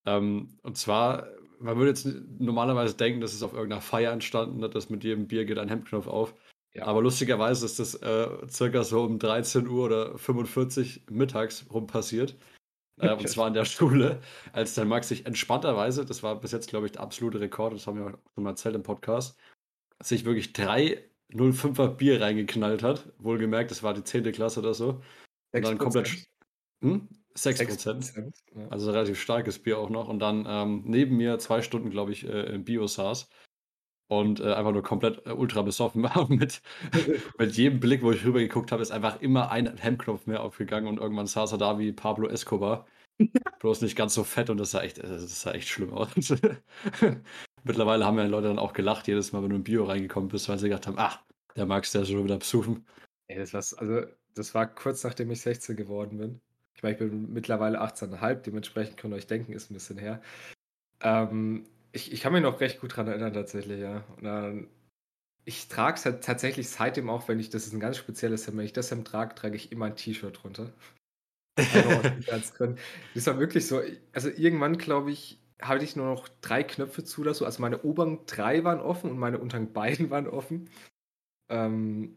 Ähm, 0.07 0.57
und 0.63 0.79
zwar, 0.79 1.27
man 1.61 1.77
würde 1.77 1.91
jetzt 1.91 2.09
normalerweise 2.39 2.95
denken, 2.95 3.21
das 3.21 3.35
ist 3.35 3.43
auf 3.43 3.53
irgendeiner 3.53 3.83
Feier 3.83 4.13
entstanden, 4.13 4.61
dass 4.61 4.91
mit 4.91 5.05
jedem 5.05 5.29
Bier 5.29 5.45
geht 5.45 5.59
ein 5.59 5.69
Hemdknopf 5.69 6.07
auf. 6.07 6.35
Ja. 6.73 6.87
Aber 6.87 7.03
lustigerweise 7.03 7.67
ist 7.67 7.79
das 7.79 7.95
äh, 7.97 8.29
circa 8.49 8.85
so 8.85 9.03
um 9.03 9.19
13 9.19 9.67
Uhr 9.69 9.87
oder 9.87 10.19
45 10.19 11.07
mittags 11.11 11.67
rum 11.71 11.87
passiert. 11.87 12.37
Äh, 12.99 13.13
und 13.13 13.29
zwar 13.29 13.49
in 13.49 13.55
der 13.55 13.65
Schule, 13.67 14.21
als 14.53 14.75
dann 14.75 14.89
Max 14.89 15.09
sich 15.09 15.27
entspannterweise, 15.27 16.05
das 16.05 16.23
war 16.23 16.41
bis 16.41 16.53
jetzt, 16.53 16.69
glaube 16.69 16.87
ich, 16.87 16.93
der 16.93 17.03
absolute 17.03 17.41
Rekord, 17.41 17.75
das 17.75 17.87
haben 17.87 17.99
wir 17.99 18.19
schon 18.35 18.45
mal 18.45 18.51
erzählt 18.51 18.75
im 18.75 18.83
Podcast, 18.83 19.39
sich 20.03 20.25
wirklich 20.25 20.53
drei 20.53 21.05
05er 21.33 21.89
Bier 21.89 22.21
reingeknallt 22.21 22.83
hat. 22.83 23.13
Wohlgemerkt, 23.19 23.71
das 23.71 23.83
war 23.83 23.95
die 23.95 24.05
10. 24.05 24.33
Klasse 24.33 24.61
oder 24.61 24.75
so. 24.75 25.03
Und 25.53 25.65
dann 25.65 25.79
komplett. 25.79 26.27
Hm? 26.83 27.09
6%. 27.37 28.13
6%. 28.13 28.33
Ja. 28.55 28.69
Also 28.69 28.91
relativ 28.91 29.21
starkes 29.21 29.59
Bier 29.59 29.79
auch 29.79 29.91
noch. 29.91 30.09
Und 30.09 30.19
dann 30.19 30.47
ähm, 30.49 30.83
neben 30.87 31.17
mir 31.17 31.39
zwei 31.39 31.63
Stunden, 31.63 31.91
glaube 31.91 32.13
ich, 32.13 32.27
äh, 32.27 32.55
im 32.55 32.65
Bio 32.65 32.87
saß 32.87 33.29
und 34.11 34.41
äh, 34.41 34.53
einfach 34.53 34.73
nur 34.73 34.83
komplett 34.83 35.25
äh, 35.27 35.31
ultra 35.31 35.63
besoffen 35.63 36.03
war. 36.05 36.29
mit, 36.29 36.61
mit 37.39 37.57
jedem 37.57 37.81
Blick, 37.81 38.03
wo 38.03 38.13
ich 38.13 38.25
rüber 38.25 38.41
geguckt 38.41 38.73
habe, 38.73 38.83
ist 38.83 38.91
einfach 38.91 39.21
immer 39.21 39.51
ein 39.51 39.77
Hemdknopf 39.77 40.27
mehr 40.27 40.43
aufgegangen 40.43 40.89
und 40.89 40.99
irgendwann 40.99 41.27
saß 41.27 41.53
er 41.53 41.59
da 41.59 41.79
wie 41.79 41.93
Pablo 41.93 42.29
Escobar. 42.29 42.87
Bloß 43.61 43.83
nicht 43.83 43.97
ganz 43.97 44.15
so 44.15 44.25
fett 44.25 44.51
und 44.51 44.59
das 44.59 44.73
sah 44.73 44.83
echt, 44.83 44.99
äh, 44.99 45.03
das 45.03 45.41
sah 45.41 45.53
echt 45.53 45.69
schlimm 45.69 45.93
aus. 45.93 46.09
Mittlerweile 47.63 48.05
haben 48.05 48.19
ja 48.19 48.25
Leute 48.25 48.49
dann 48.49 48.59
auch 48.59 48.73
gelacht, 48.73 49.07
jedes 49.07 49.33
Mal, 49.33 49.43
wenn 49.43 49.51
du 49.51 49.57
im 49.57 49.65
Bio 49.65 49.85
reingekommen 49.85 50.29
bist, 50.29 50.49
weil 50.49 50.59
sie 50.59 50.69
gedacht 50.69 50.87
haben, 50.87 50.99
ach, 50.99 51.21
der 51.57 51.67
Max, 51.67 51.93
der 51.93 52.03
ist 52.03 52.11
schon 52.11 52.25
wieder 52.25 52.39
besuchen. 52.39 52.87
Ey, 53.29 53.39
das, 53.39 53.53
war, 53.53 53.63
also, 53.81 54.07
das 54.35 54.55
war 54.55 54.67
kurz 54.67 55.05
nachdem 55.05 55.31
ich 55.31 55.41
16 55.43 55.77
geworden 55.77 56.19
bin. 56.19 56.41
Ich 56.75 56.83
meine, 56.83 56.95
ich 56.95 56.99
bin 56.99 57.33
mittlerweile 57.33 57.81
18,5, 57.81 58.43
dementsprechend 58.43 58.97
könnt 58.97 59.13
ihr 59.15 59.17
euch 59.17 59.27
denken, 59.27 59.53
ist 59.53 59.71
ein 59.71 59.75
bisschen 59.75 59.99
her. 59.99 60.23
Ähm, 61.03 61.67
ich, 61.93 62.13
ich 62.13 62.21
kann 62.21 62.33
mich 62.33 62.43
noch 62.43 62.61
recht 62.61 62.81
gut 62.81 62.97
dran 62.97 63.09
erinnern, 63.09 63.33
tatsächlich, 63.33 63.81
ja. 63.81 64.05
Und 64.17 64.25
dann, 64.25 64.69
ich 65.45 65.69
trage 65.69 65.97
es 65.99 66.05
halt 66.05 66.25
tatsächlich 66.25 66.69
seitdem 66.69 67.11
auch, 67.11 67.29
wenn 67.29 67.41
ich, 67.41 67.51
das 67.51 67.67
ist 67.67 67.73
ein 67.73 67.81
ganz 67.81 67.97
spezielles 67.97 68.47
Hemd, 68.47 68.59
wenn 68.59 68.65
ich 68.65 68.73
das 68.73 68.91
Hemd 68.91 69.07
trage, 69.07 69.35
trage 69.35 69.57
ich 69.57 69.73
immer 69.73 69.87
ein 69.87 69.97
T-Shirt 69.97 70.43
drunter. 70.43 70.73
das 73.15 73.27
war 73.27 73.39
wirklich 73.39 73.67
so, 73.67 73.83
also 74.13 74.31
irgendwann, 74.31 74.79
glaube 74.79 75.11
ich, 75.11 75.41
hatte 75.61 75.85
ich 75.85 75.97
nur 75.97 76.07
noch 76.07 76.29
drei 76.41 76.63
Knöpfe 76.63 77.05
zu 77.05 77.21
oder 77.23 77.35
so. 77.35 77.45
Also 77.45 77.61
meine 77.61 77.83
oberen 77.83 78.21
drei 78.27 78.65
waren 78.65 78.81
offen 78.81 79.11
und 79.11 79.19
meine 79.19 79.39
unteren 79.39 79.73
beiden 79.73 80.11
waren 80.11 80.29
offen. 80.29 80.71
Ähm, 81.51 82.17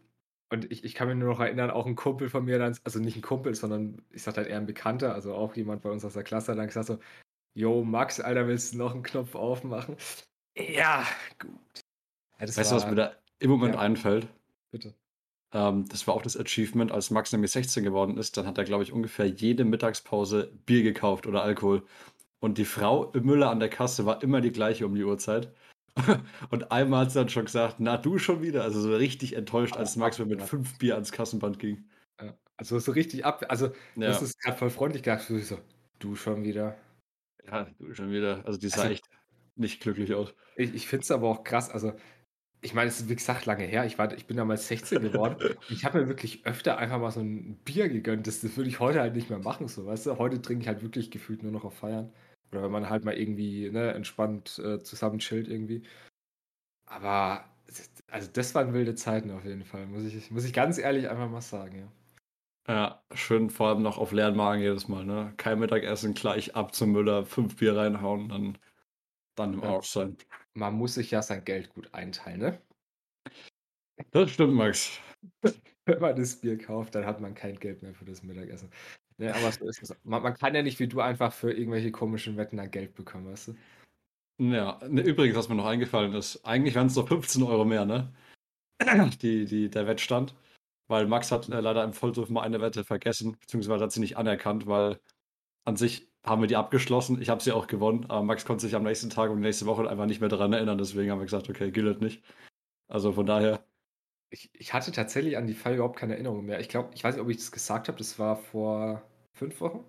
und 0.53 0.71
ich, 0.71 0.83
ich 0.83 0.93
kann 0.93 1.07
mich 1.07 1.17
nur 1.17 1.29
noch 1.29 1.39
erinnern, 1.39 1.71
auch 1.71 1.87
ein 1.87 1.95
Kumpel 1.95 2.29
von 2.29 2.45
mir 2.45 2.59
dann, 2.59 2.77
also 2.83 2.99
nicht 2.99 3.17
ein 3.17 3.23
Kumpel, 3.23 3.55
sondern 3.55 4.03
ich 4.11 4.21
sag 4.21 4.37
halt 4.37 4.47
eher 4.47 4.57
ein 4.57 4.67
Bekannter, 4.67 5.13
also 5.13 5.33
auch 5.33 5.55
jemand 5.55 5.81
bei 5.81 5.89
uns 5.89 6.05
aus 6.05 6.13
der 6.13 6.23
Klasse, 6.23 6.55
dann 6.55 6.67
gesagt 6.67 6.85
so, 6.87 6.99
Jo, 7.55 7.83
Max, 7.83 8.19
Alter, 8.19 8.47
willst 8.47 8.73
du 8.73 8.77
noch 8.77 8.93
einen 8.93 9.01
Knopf 9.03 9.33
aufmachen? 9.33 9.95
Ja, 10.55 11.05
gut. 11.39 11.51
Ja, 12.39 12.47
weißt 12.47 12.71
du, 12.71 12.75
was 12.75 12.87
mir 12.87 12.95
da 12.95 13.13
im 13.39 13.49
Moment 13.49 13.75
ja. 13.75 13.81
einfällt? 13.81 14.27
Bitte. 14.69 14.93
Ähm, 15.53 15.87
das 15.89 16.05
war 16.07 16.13
auch 16.13 16.21
das 16.21 16.37
Achievement, 16.37 16.91
als 16.91 17.09
Max 17.09 17.31
nämlich 17.31 17.51
16 17.51 17.83
geworden 17.83 18.17
ist. 18.17 18.37
Dann 18.37 18.45
hat 18.45 18.57
er, 18.59 18.63
glaube 18.63 18.83
ich, 18.83 18.91
ungefähr 18.91 19.25
jede 19.25 19.65
Mittagspause 19.65 20.51
Bier 20.67 20.83
gekauft 20.83 21.25
oder 21.25 21.41
Alkohol. 21.43 21.83
Und 22.39 22.59
die 22.59 22.65
Frau 22.65 23.11
im 23.11 23.25
Müller 23.25 23.49
an 23.49 23.59
der 23.59 23.69
Kasse 23.69 24.05
war 24.05 24.21
immer 24.21 24.41
die 24.41 24.51
gleiche 24.51 24.85
um 24.85 24.93
die 24.93 25.03
Uhrzeit. 25.03 25.51
Und 26.49 26.71
einmal 26.71 27.01
hat 27.01 27.11
sie 27.11 27.19
dann 27.19 27.29
schon 27.29 27.45
gesagt, 27.45 27.75
na 27.79 27.97
du 27.97 28.17
schon 28.17 28.41
wieder. 28.41 28.63
Also 28.63 28.81
so 28.81 28.95
richtig 28.95 29.35
enttäuscht, 29.35 29.77
als 29.77 29.95
Max 29.95 30.19
mit 30.19 30.41
fünf 30.41 30.77
Bier 30.77 30.95
ans 30.95 31.11
Kassenband 31.11 31.59
ging. 31.59 31.85
Also 32.57 32.79
so 32.79 32.91
richtig 32.91 33.25
ab. 33.25 33.45
Also 33.49 33.67
ja. 33.95 34.07
das 34.07 34.21
ist 34.21 34.39
gerade 34.39 34.57
voll 34.57 34.69
freundlich 34.69 35.03
gesagt. 35.03 35.23
So, 35.23 35.59
du 35.99 36.15
schon 36.15 36.43
wieder. 36.43 36.77
Ja, 37.45 37.67
du 37.79 37.93
schon 37.93 38.11
wieder. 38.11 38.45
Also 38.45 38.59
die 38.59 38.69
sah 38.69 38.83
also, 38.83 38.93
echt 38.93 39.09
nicht 39.55 39.81
glücklich 39.81 40.13
aus. 40.13 40.33
Ich, 40.55 40.73
ich 40.73 40.87
finde 40.87 41.03
es 41.03 41.11
aber 41.11 41.27
auch 41.29 41.43
krass. 41.43 41.69
Also, 41.69 41.93
ich 42.61 42.73
meine, 42.73 42.87
es 42.87 43.01
ist 43.01 43.09
wie 43.09 43.15
gesagt 43.15 43.45
lange 43.45 43.65
her. 43.65 43.85
Ich, 43.85 43.97
war, 43.97 44.13
ich 44.13 44.25
bin 44.25 44.37
damals 44.37 44.67
16 44.67 45.01
geworden. 45.01 45.35
ich 45.69 45.83
habe 45.83 45.99
mir 45.99 46.07
wirklich 46.07 46.45
öfter 46.45 46.77
einfach 46.77 46.99
mal 46.99 47.11
so 47.11 47.19
ein 47.19 47.57
Bier 47.65 47.89
gegönnt. 47.89 48.27
Das, 48.27 48.41
das 48.41 48.55
würde 48.55 48.69
ich 48.69 48.79
heute 48.79 49.01
halt 49.01 49.15
nicht 49.15 49.29
mehr 49.29 49.39
machen. 49.39 49.67
So, 49.67 49.85
weißt 49.85 50.05
du? 50.05 50.17
Heute 50.17 50.41
trinke 50.41 50.61
ich 50.61 50.67
halt 50.67 50.81
wirklich 50.81 51.11
gefühlt 51.11 51.43
nur 51.43 51.51
noch 51.51 51.65
auf 51.65 51.75
Feiern. 51.75 52.13
Oder 52.53 52.63
wenn 52.63 52.71
man 52.71 52.89
halt 52.89 53.03
mal 53.03 53.17
irgendwie 53.17 53.69
ne, 53.71 53.93
entspannt 53.93 54.59
äh, 54.59 54.79
zusammen 54.83 55.19
chillt 55.19 55.47
irgendwie. 55.47 55.83
Aber 56.85 57.45
also 58.11 58.29
das 58.31 58.53
waren 58.53 58.73
wilde 58.73 58.95
Zeiten 58.95 59.31
auf 59.31 59.45
jeden 59.45 59.65
Fall, 59.65 59.87
muss 59.87 60.03
ich, 60.03 60.29
muss 60.31 60.45
ich 60.45 60.53
ganz 60.53 60.77
ehrlich 60.77 61.09
einfach 61.09 61.29
mal 61.29 61.41
sagen, 61.41 61.79
ja. 61.79 61.91
Ja, 62.65 63.03
schön 63.13 63.49
vor 63.49 63.69
allem 63.69 63.81
noch 63.81 63.97
auf 63.97 64.13
leeren 64.13 64.37
Magen 64.37 64.61
jedes 64.61 64.87
Mal, 64.87 65.03
ne? 65.03 65.33
Kein 65.35 65.59
Mittagessen, 65.59 66.13
gleich 66.13 66.55
ab 66.55 66.73
zum 66.73 66.91
Müller, 66.91 67.25
fünf 67.25 67.57
Bier 67.57 67.75
reinhauen, 67.75 68.29
dann, 68.29 68.57
dann 69.35 69.53
im 69.53 69.63
Arsch 69.63 69.89
sein. 69.89 70.15
Man 70.53 70.75
muss 70.75 70.93
sich 70.93 71.11
ja 71.11 71.21
sein 71.21 71.43
Geld 71.43 71.69
gut 71.73 71.93
einteilen, 71.93 72.39
ne? 72.39 72.61
Das 74.11 74.31
stimmt, 74.31 74.53
Max. 74.53 74.99
Wenn 75.85 75.99
man 75.99 76.15
das 76.15 76.39
Bier 76.39 76.57
kauft, 76.57 76.95
dann 76.95 77.05
hat 77.05 77.19
man 77.19 77.33
kein 77.33 77.59
Geld 77.59 77.81
mehr 77.81 77.93
für 77.93 78.05
das 78.05 78.23
Mittagessen. 78.23 78.69
Ne, 79.17 79.33
aber 79.35 79.51
so 79.51 79.67
ist 79.67 79.81
es. 79.83 79.95
Man, 80.03 80.23
man 80.23 80.33
kann 80.33 80.55
ja 80.55 80.61
nicht 80.63 80.79
wie 80.79 80.87
du 80.87 80.99
einfach 81.01 81.33
für 81.33 81.51
irgendwelche 81.51 81.91
komischen 81.91 82.37
Wetten 82.37 82.57
dann 82.57 82.71
Geld 82.71 82.95
bekommen, 82.95 83.27
weißt 83.27 83.49
du? 83.49 83.55
Ja, 84.39 84.79
ne, 84.89 85.01
übrigens, 85.01 85.37
was 85.37 85.49
mir 85.49 85.55
noch 85.55 85.65
eingefallen 85.65 86.13
ist, 86.13 86.43
eigentlich 86.45 86.75
wären 86.75 86.87
es 86.87 86.95
doch 86.95 87.07
15 87.07 87.43
Euro 87.43 87.65
mehr, 87.65 87.85
ne? 87.85 88.13
Die, 89.21 89.45
die, 89.45 89.69
der 89.69 89.87
Wettstand. 89.87 90.35
weil 90.87 91.07
Max 91.07 91.31
hat 91.31 91.49
äh, 91.49 91.61
leider 91.61 91.83
im 91.83 91.93
Vollsuff 91.93 92.29
mal 92.29 92.43
eine 92.43 92.61
Wette 92.61 92.83
vergessen, 92.85 93.37
beziehungsweise 93.39 93.83
hat 93.85 93.91
sie 93.93 94.01
nicht 94.01 94.17
anerkannt, 94.17 94.67
weil 94.67 94.99
an 95.65 95.77
sich 95.77 96.09
haben 96.25 96.41
wir 96.41 96.47
die 96.47 96.57
abgeschlossen. 96.57 97.21
Ich 97.21 97.29
habe 97.29 97.43
sie 97.43 97.53
auch 97.53 97.67
gewonnen, 97.67 98.05
aber 98.09 98.23
Max 98.23 98.45
konnte 98.45 98.63
sich 98.65 98.75
am 98.75 98.83
nächsten 98.83 99.09
Tag 99.11 99.31
und 99.31 99.41
nächste 99.41 99.65
Woche 99.67 99.89
einfach 99.89 100.05
nicht 100.07 100.21
mehr 100.21 100.29
daran 100.29 100.53
erinnern. 100.53 100.77
Deswegen 100.79 101.11
haben 101.11 101.19
wir 101.19 101.25
gesagt, 101.25 101.49
okay, 101.49 101.71
gilt 101.71 102.01
nicht. 102.01 102.23
Also 102.89 103.13
von 103.13 103.25
daher. 103.25 103.65
Ich, 104.33 104.49
ich 104.53 104.73
hatte 104.73 104.91
tatsächlich 104.91 105.37
an 105.37 105.45
die 105.45 105.53
Fall 105.53 105.75
überhaupt 105.75 105.99
keine 105.99 106.13
Erinnerung 106.13 106.43
mehr. 106.43 106.59
Ich 106.59 106.67
glaube, 106.67 106.89
ich 106.95 107.03
weiß 107.03 107.15
nicht, 107.15 107.23
ob 107.23 107.29
ich 107.29 107.37
das 107.37 107.51
gesagt 107.51 107.87
habe. 107.87 107.99
Das 107.99 108.17
war 108.17 108.35
vor 108.35 109.03
fünf 109.37 109.61
Wochen. 109.61 109.85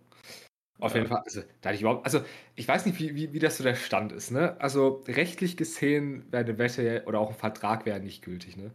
Auf 0.81 0.93
ja. 0.93 0.99
jeden 0.99 1.09
Fall, 1.09 1.23
also 1.25 1.41
da 1.61 1.69
hatte 1.69 1.77
ich 1.77 1.83
überhaupt, 1.83 2.05
also 2.05 2.23
ich 2.57 2.67
weiß 2.67 2.85
nicht, 2.85 2.99
wie, 2.99 3.15
wie, 3.15 3.33
wie 3.33 3.39
das 3.39 3.57
so 3.57 3.65
der 3.65 3.77
Stand 3.77 4.13
ist, 4.13 4.33
ne? 4.33 4.61
Also 4.61 5.05
rechtlich 5.07 5.57
gesehen 5.57 6.31
wäre 6.33 6.45
eine 6.45 6.59
Wette 6.59 7.05
oder 7.07 7.21
auch 7.21 7.31
ein 7.31 7.37
Vertrag 7.37 7.87
wäre 7.87 8.01
nicht 8.01 8.23
gültig, 8.23 8.57
ne? 8.57 8.73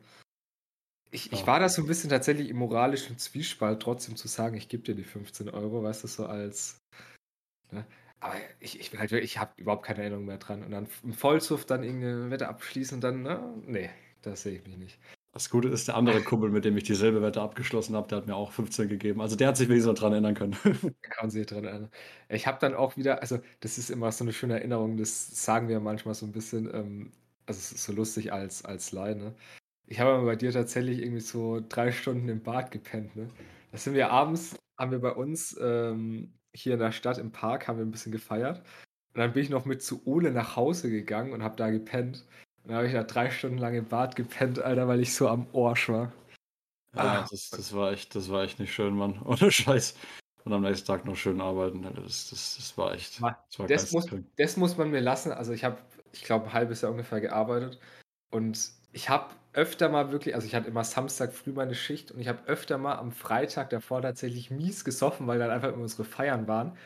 Ich, 1.11 1.33
ich 1.33 1.47
war 1.47 1.59
da 1.59 1.69
so 1.69 1.81
ein 1.81 1.87
bisschen 1.87 2.09
tatsächlich 2.09 2.49
im 2.49 2.57
moralischen 2.57 3.17
Zwiespalt, 3.17 3.81
trotzdem 3.81 4.15
zu 4.15 4.27
sagen, 4.27 4.55
ich 4.55 4.69
gebe 4.69 4.83
dir 4.83 4.95
die 4.95 5.03
15 5.03 5.49
Euro, 5.49 5.83
weißt 5.83 6.03
du, 6.03 6.07
so 6.07 6.27
als. 6.27 6.77
Ne? 7.71 7.85
Aber 8.19 8.35
ich, 8.59 8.79
ich 8.79 8.97
halt 8.97 9.11
ich 9.11 9.39
habe 9.39 9.51
überhaupt 9.57 9.85
keine 9.85 10.01
Erinnerung 10.01 10.25
mehr 10.25 10.37
dran. 10.37 10.63
Und 10.63 10.71
dann 10.71 10.87
im 11.03 11.13
Vollzug 11.13 11.65
dann 11.65 11.83
irgendeine 11.83 12.29
Wette 12.29 12.47
abschließen 12.47 12.97
und 12.97 13.01
dann, 13.01 13.23
ne? 13.23 13.53
Nee, 13.65 13.89
das 14.21 14.43
sehe 14.43 14.57
ich 14.57 14.63
mich 14.67 14.77
nicht. 14.77 14.99
Das 15.31 15.51
Gute 15.51 15.67
ist, 15.67 15.87
der 15.87 15.95
andere 15.95 16.21
Kumpel, 16.23 16.49
mit 16.49 16.65
dem 16.65 16.75
ich 16.75 16.83
dieselbe 16.85 17.21
Wette 17.21 17.41
abgeschlossen 17.41 17.95
habe, 17.95 18.07
der 18.07 18.17
hat 18.17 18.27
mir 18.27 18.35
auch 18.35 18.51
15 18.51 18.89
gegeben. 18.89 19.21
Also 19.21 19.35
der 19.35 19.49
hat 19.49 19.57
sich 19.57 19.69
wenigstens 19.69 19.99
dran 19.99 20.11
erinnern 20.11 20.33
können. 20.33 20.53
Kann 21.01 21.29
sich 21.29 21.45
dran 21.45 21.65
erinnern. 21.65 21.91
Ich 22.29 22.47
habe 22.47 22.57
dann 22.59 22.73
auch 22.73 22.97
wieder, 22.97 23.21
also 23.21 23.39
das 23.59 23.77
ist 23.77 23.91
immer 23.91 24.11
so 24.11 24.23
eine 24.23 24.33
schöne 24.33 24.55
Erinnerung, 24.55 24.97
das 24.97 25.43
sagen 25.43 25.67
wir 25.67 25.79
manchmal 25.79 26.15
so 26.15 26.25
ein 26.25 26.31
bisschen, 26.31 26.65
ähm, 26.73 27.11
also 27.45 27.59
es 27.59 27.71
ist 27.71 27.83
so 27.83 27.93
lustig 27.93 28.33
als, 28.33 28.65
als 28.65 28.91
Laie, 28.91 29.15
ne? 29.15 29.35
Ich 29.85 29.99
habe 29.99 30.23
bei 30.25 30.35
dir 30.35 30.51
tatsächlich 30.51 30.99
irgendwie 30.99 31.21
so 31.21 31.61
drei 31.67 31.91
Stunden 31.91 32.29
im 32.29 32.41
Bad 32.43 32.71
gepennt, 32.71 33.15
ne? 33.15 33.29
Da 33.71 33.77
sind 33.77 33.93
wir 33.93 34.11
abends, 34.11 34.55
haben 34.77 34.91
wir 34.91 34.99
bei 34.99 35.11
uns 35.11 35.55
ähm, 35.61 36.33
hier 36.53 36.73
in 36.73 36.79
der 36.79 36.91
Stadt 36.91 37.19
im 37.19 37.31
Park, 37.31 37.67
haben 37.67 37.77
wir 37.77 37.85
ein 37.85 37.91
bisschen 37.91 38.11
gefeiert. 38.11 38.59
Und 39.13 39.19
dann 39.19 39.33
bin 39.33 39.43
ich 39.43 39.49
noch 39.49 39.65
mit 39.65 39.81
zu 39.83 40.05
Ole 40.05 40.31
nach 40.31 40.55
Hause 40.55 40.89
gegangen 40.89 41.33
und 41.33 41.43
habe 41.43 41.55
da 41.55 41.69
gepennt. 41.69 42.25
Dann 42.69 42.77
habe 42.77 42.87
ich 42.87 42.93
da 42.93 43.01
drei 43.01 43.31
Stunden 43.31 43.57
lang 43.57 43.73
im 43.73 43.87
Bad 43.87 44.15
gepennt, 44.15 44.59
Alter, 44.59 44.87
weil 44.87 44.99
ich 44.99 45.15
so 45.15 45.27
am 45.27 45.47
Arsch 45.55 45.89
war. 45.89 46.11
Ja, 46.95 47.21
ah. 47.21 47.27
das, 47.27 47.49
das, 47.49 47.73
war 47.73 47.91
echt, 47.91 48.13
das 48.13 48.29
war 48.29 48.43
echt 48.43 48.59
nicht 48.59 48.71
schön, 48.71 48.95
Mann. 48.95 49.19
Ohne 49.25 49.51
Scheiß. 49.51 49.95
Und 50.43 50.53
am 50.53 50.61
nächsten 50.61 50.85
Tag 50.85 51.03
noch 51.03 51.15
schön 51.15 51.41
arbeiten. 51.41 51.81
Das, 51.81 52.29
das, 52.29 52.57
das 52.57 52.77
war 52.77 52.93
echt. 52.93 53.23
Das, 53.23 53.59
war 53.59 53.67
das, 53.67 53.91
muss, 53.91 54.05
das 54.37 54.55
muss 54.55 54.77
man 54.77 54.91
mir 54.91 54.99
lassen. 54.99 55.31
Also 55.31 55.51
ich 55.51 55.63
habe, 55.63 55.77
ich 56.11 56.23
glaube, 56.23 56.45
ein 56.45 56.53
halbes 56.53 56.81
Jahr 56.81 56.91
ungefähr 56.91 57.21
gearbeitet. 57.21 57.79
Und 58.29 58.71
ich 58.91 59.09
habe 59.09 59.33
öfter 59.53 59.89
mal 59.89 60.11
wirklich, 60.11 60.35
also 60.35 60.45
ich 60.45 60.53
hatte 60.53 60.67
immer 60.67 60.83
Samstag 60.83 61.33
früh 61.33 61.51
meine 61.51 61.73
Schicht 61.73 62.11
und 62.11 62.19
ich 62.19 62.27
habe 62.27 62.43
öfter 62.45 62.77
mal 62.77 62.99
am 62.99 63.11
Freitag 63.11 63.71
davor 63.71 64.03
tatsächlich 64.03 64.51
mies 64.51 64.85
gesoffen, 64.85 65.25
weil 65.25 65.39
dann 65.39 65.49
einfach 65.49 65.69
immer 65.69 65.81
unsere 65.81 66.05
Feiern 66.05 66.47
waren. 66.47 66.77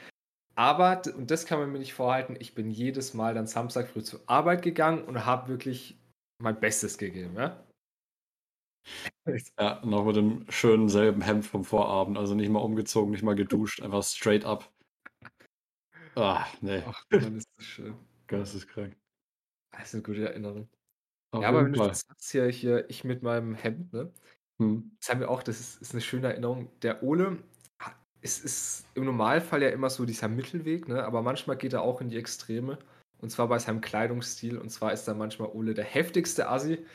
Aber, 0.56 1.02
und 1.16 1.32
das 1.32 1.46
kann 1.46 1.60
man 1.60 1.72
mir 1.72 1.80
nicht 1.80 1.94
vorhalten, 1.94 2.36
ich 2.40 2.54
bin 2.54 2.70
jedes 2.70 3.14
Mal 3.14 3.34
dann 3.34 3.48
Samstag 3.48 3.88
früh 3.88 4.04
zur 4.04 4.22
Arbeit 4.28 4.62
gegangen 4.62 5.04
und 5.04 5.26
habe 5.26 5.50
wirklich 5.50 5.98
mein 6.38 6.60
Bestes 6.60 6.98
gegeben, 6.98 7.36
ja? 7.36 7.64
Ja, 9.58 9.82
noch 9.86 10.06
mit 10.06 10.16
dem 10.18 10.46
schönen 10.50 10.90
selben 10.90 11.22
Hemd 11.22 11.46
vom 11.46 11.64
Vorabend, 11.64 12.18
also 12.18 12.36
nicht 12.36 12.50
mal 12.50 12.60
umgezogen, 12.60 13.12
nicht 13.12 13.24
mal 13.24 13.36
geduscht, 13.36 13.82
einfach 13.82 14.04
straight 14.04 14.46
up. 14.46 14.72
Ah, 16.16 16.46
nee. 16.62 16.84
Ach, 16.86 17.04
Mann, 17.10 17.38
ist 17.38 17.50
das 17.58 17.66
schön. 17.66 17.96
Geisteskrank. 18.28 18.96
Das 19.72 19.88
ist 19.88 19.94
eine 19.96 20.04
gute 20.04 20.28
Erinnerung. 20.28 20.70
Auf 21.32 21.42
ja, 21.42 21.50
aber 21.50 21.66
wenn 21.66 21.74
du 21.74 21.80
Fall. 21.80 21.96
sagst, 21.96 22.32
hier, 22.32 22.48
hier, 22.48 22.90
ich 22.90 23.04
mit 23.04 23.24
meinem 23.24 23.56
Hemd, 23.56 23.92
ne? 23.94 24.14
Hm. 24.62 24.96
Das 25.00 25.10
haben 25.10 25.20
wir 25.20 25.32
auch, 25.32 25.42
das 25.42 25.60
ist, 25.60 25.82
ist 25.82 25.94
eine 25.94 26.02
schöne 26.02 26.28
Erinnerung. 26.28 26.70
Der 26.82 27.02
Ole 27.02 27.42
es 28.24 28.40
ist 28.40 28.86
im 28.96 29.04
Normalfall 29.06 29.62
ja 29.62 29.70
immer 29.70 29.90
so 29.90 30.06
dieser 30.06 30.30
Mittelweg, 30.30 30.88
ne? 30.88 31.04
aber 31.04 31.22
manchmal 31.22 31.58
geht 31.58 31.74
er 31.74 31.82
auch 31.82 32.00
in 32.00 32.10
die 32.10 32.18
Extreme. 32.18 32.80
Und 33.20 33.30
zwar 33.30 33.48
bei 33.48 33.60
seinem 33.60 33.82
Kleidungsstil. 33.82 34.58
Und 34.58 34.70
zwar 34.70 34.92
ist 34.92 35.06
da 35.06 35.14
manchmal 35.14 35.50
Ole 35.50 35.74
der 35.74 35.86
heftigste 35.86 36.50
Assi, 36.50 36.86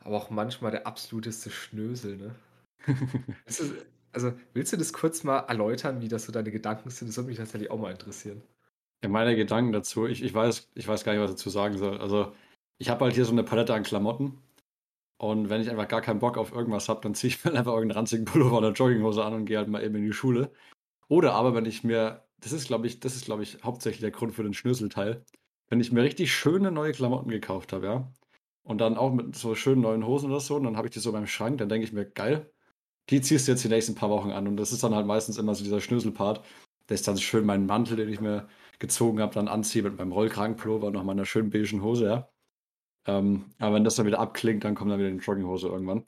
aber 0.00 0.16
auch 0.16 0.30
manchmal 0.30 0.70
der 0.70 0.86
absoluteste 0.86 1.50
Schnösel. 1.50 2.16
Ne? 2.16 2.34
ist, 3.46 3.62
also, 4.12 4.32
willst 4.54 4.72
du 4.72 4.76
das 4.76 4.92
kurz 4.92 5.22
mal 5.24 5.40
erläutern, 5.40 6.00
wie 6.00 6.08
das 6.08 6.24
so 6.24 6.32
deine 6.32 6.50
Gedanken 6.50 6.90
sind? 6.90 7.08
Das 7.08 7.16
würde 7.16 7.28
mich 7.28 7.38
tatsächlich 7.38 7.70
auch 7.70 7.78
mal 7.78 7.92
interessieren. 7.92 8.42
Ja, 9.02 9.08
meine 9.08 9.36
Gedanken 9.36 9.72
dazu, 9.72 10.06
ich, 10.06 10.22
ich, 10.22 10.34
weiß, 10.34 10.70
ich 10.74 10.88
weiß 10.88 11.04
gar 11.04 11.12
nicht, 11.12 11.22
was 11.22 11.30
ich 11.30 11.36
dazu 11.36 11.50
sagen 11.50 11.78
soll. 11.78 11.98
Also, 11.98 12.32
ich 12.78 12.88
habe 12.88 13.04
halt 13.04 13.14
hier 13.14 13.24
so 13.24 13.32
eine 13.32 13.44
Palette 13.44 13.74
an 13.74 13.82
Klamotten. 13.82 14.38
Und 15.20 15.50
wenn 15.50 15.60
ich 15.60 15.68
einfach 15.70 15.86
gar 15.86 16.00
keinen 16.00 16.18
Bock 16.18 16.38
auf 16.38 16.50
irgendwas 16.52 16.88
habe, 16.88 17.02
dann 17.02 17.14
ziehe 17.14 17.28
ich 17.28 17.44
mir 17.44 17.52
einfach 17.52 17.74
irgendeinen 17.74 17.98
ranzigen 17.98 18.24
Pullover 18.24 18.58
oder 18.58 18.72
Jogginghose 18.72 19.22
an 19.24 19.34
und 19.34 19.44
gehe 19.44 19.58
halt 19.58 19.68
mal 19.68 19.84
eben 19.84 19.96
in 19.96 20.04
die 20.04 20.14
Schule. 20.14 20.50
Oder 21.08 21.34
aber, 21.34 21.54
wenn 21.54 21.66
ich 21.66 21.84
mir, 21.84 22.24
das 22.38 22.52
ist, 22.52 22.68
glaube 22.68 22.86
ich, 22.86 23.00
das 23.00 23.16
ist, 23.16 23.26
glaube 23.26 23.42
ich, 23.42 23.58
hauptsächlich 23.64 24.00
der 24.00 24.12
Grund 24.12 24.34
für 24.34 24.44
den 24.44 24.54
Schnüsselteil, 24.54 25.24
wenn 25.68 25.80
ich 25.80 25.92
mir 25.92 26.02
richtig 26.02 26.32
schöne 26.34 26.72
neue 26.72 26.92
Klamotten 26.92 27.30
gekauft 27.30 27.72
habe, 27.74 27.86
ja, 27.86 28.12
und 28.64 28.80
dann 28.80 28.96
auch 28.96 29.12
mit 29.12 29.36
so 29.36 29.54
schönen 29.54 29.82
neuen 29.82 30.06
Hosen 30.06 30.30
oder 30.30 30.40
so, 30.40 30.56
und 30.56 30.64
dann 30.64 30.76
habe 30.78 30.88
ich 30.88 30.94
die 30.94 31.00
so 31.00 31.12
beim 31.12 31.26
Schrank, 31.26 31.58
dann 31.58 31.68
denke 31.68 31.86
ich 31.86 31.92
mir, 31.92 32.06
geil, 32.06 32.50
die 33.10 33.20
ziehst 33.20 33.48
du 33.48 33.52
jetzt 33.52 33.64
die 33.64 33.68
nächsten 33.68 33.94
paar 33.96 34.10
Wochen 34.10 34.30
an. 34.32 34.48
Und 34.48 34.56
das 34.58 34.72
ist 34.72 34.84
dann 34.84 34.94
halt 34.94 35.06
meistens 35.06 35.38
immer 35.38 35.54
so 35.54 35.64
dieser 35.64 35.80
Schnüsselpart. 35.82 36.44
Da 36.88 36.94
ist 36.94 37.08
dann 37.08 37.18
schön 37.18 37.46
mein 37.46 37.66
Mantel, 37.66 37.96
den 37.96 38.08
ich 38.10 38.20
mir 38.22 38.48
gezogen 38.78 39.20
habe, 39.20 39.34
dann 39.34 39.48
anziehe 39.48 39.84
mit 39.84 39.98
meinem 39.98 40.12
Rollkragenpullover 40.12 40.88
und 40.88 40.94
noch 40.94 41.04
meiner 41.04 41.26
schönen 41.26 41.50
beigen 41.50 41.82
Hose, 41.82 42.06
ja. 42.06 42.29
Ähm, 43.10 43.46
aber 43.58 43.74
wenn 43.74 43.84
das 43.84 43.96
dann 43.96 44.06
wieder 44.06 44.20
abklingt, 44.20 44.64
dann 44.64 44.74
kommt 44.74 44.90
dann 44.90 44.98
wieder 44.98 45.08
eine 45.08 45.18
Jogginghose 45.18 45.68
irgendwann. 45.68 46.04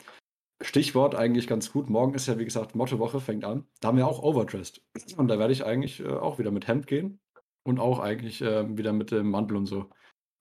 Stichwort 0.62 1.16
eigentlich 1.16 1.48
ganz 1.48 1.72
gut. 1.72 1.90
Morgen 1.90 2.14
ist 2.14 2.28
ja, 2.28 2.38
wie 2.38 2.44
gesagt, 2.44 2.76
Mottowoche 2.76 3.20
fängt 3.20 3.44
an. 3.44 3.66
Da 3.80 3.88
haben 3.88 3.98
wir 3.98 4.06
auch 4.06 4.22
Overdressed. 4.22 4.80
Und 5.16 5.28
da 5.28 5.38
werde 5.38 5.52
ich 5.52 5.64
eigentlich 5.64 6.00
äh, 6.00 6.08
auch 6.08 6.38
wieder 6.38 6.52
mit 6.52 6.68
Hemd 6.68 6.86
gehen 6.86 7.18
und 7.64 7.78
auch 7.78 8.00
eigentlich 8.00 8.42
äh, 8.42 8.76
wieder 8.76 8.92
mit 8.92 9.10
dem 9.10 9.30
Mantel 9.30 9.56
und 9.56 9.66
so. 9.66 9.88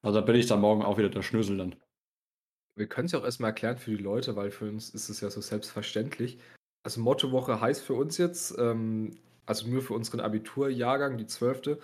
Also 0.01 0.19
da 0.19 0.25
bin 0.25 0.35
ich 0.35 0.47
dann 0.47 0.61
morgen 0.61 0.81
auch 0.81 0.97
wieder 0.97 1.09
der 1.09 1.21
Schnösel 1.21 1.57
dann. 1.57 1.75
Wir 2.75 2.87
können 2.87 3.05
es 3.05 3.11
ja 3.11 3.19
auch 3.19 3.23
erstmal 3.23 3.51
erklären 3.51 3.77
für 3.77 3.91
die 3.91 4.01
Leute, 4.01 4.35
weil 4.35 4.49
für 4.49 4.67
uns 4.67 4.89
ist 4.89 5.09
es 5.09 5.21
ja 5.21 5.29
so 5.29 5.39
selbstverständlich. 5.39 6.39
Also 6.83 7.01
Mottowoche 7.01 7.61
heißt 7.61 7.83
für 7.83 7.93
uns 7.93 8.17
jetzt, 8.17 8.57
ähm, 8.57 9.11
also 9.45 9.67
nur 9.67 9.83
für 9.83 9.93
unseren 9.93 10.19
Abiturjahrgang, 10.19 11.17
die 11.17 11.27
zwölfte, 11.27 11.79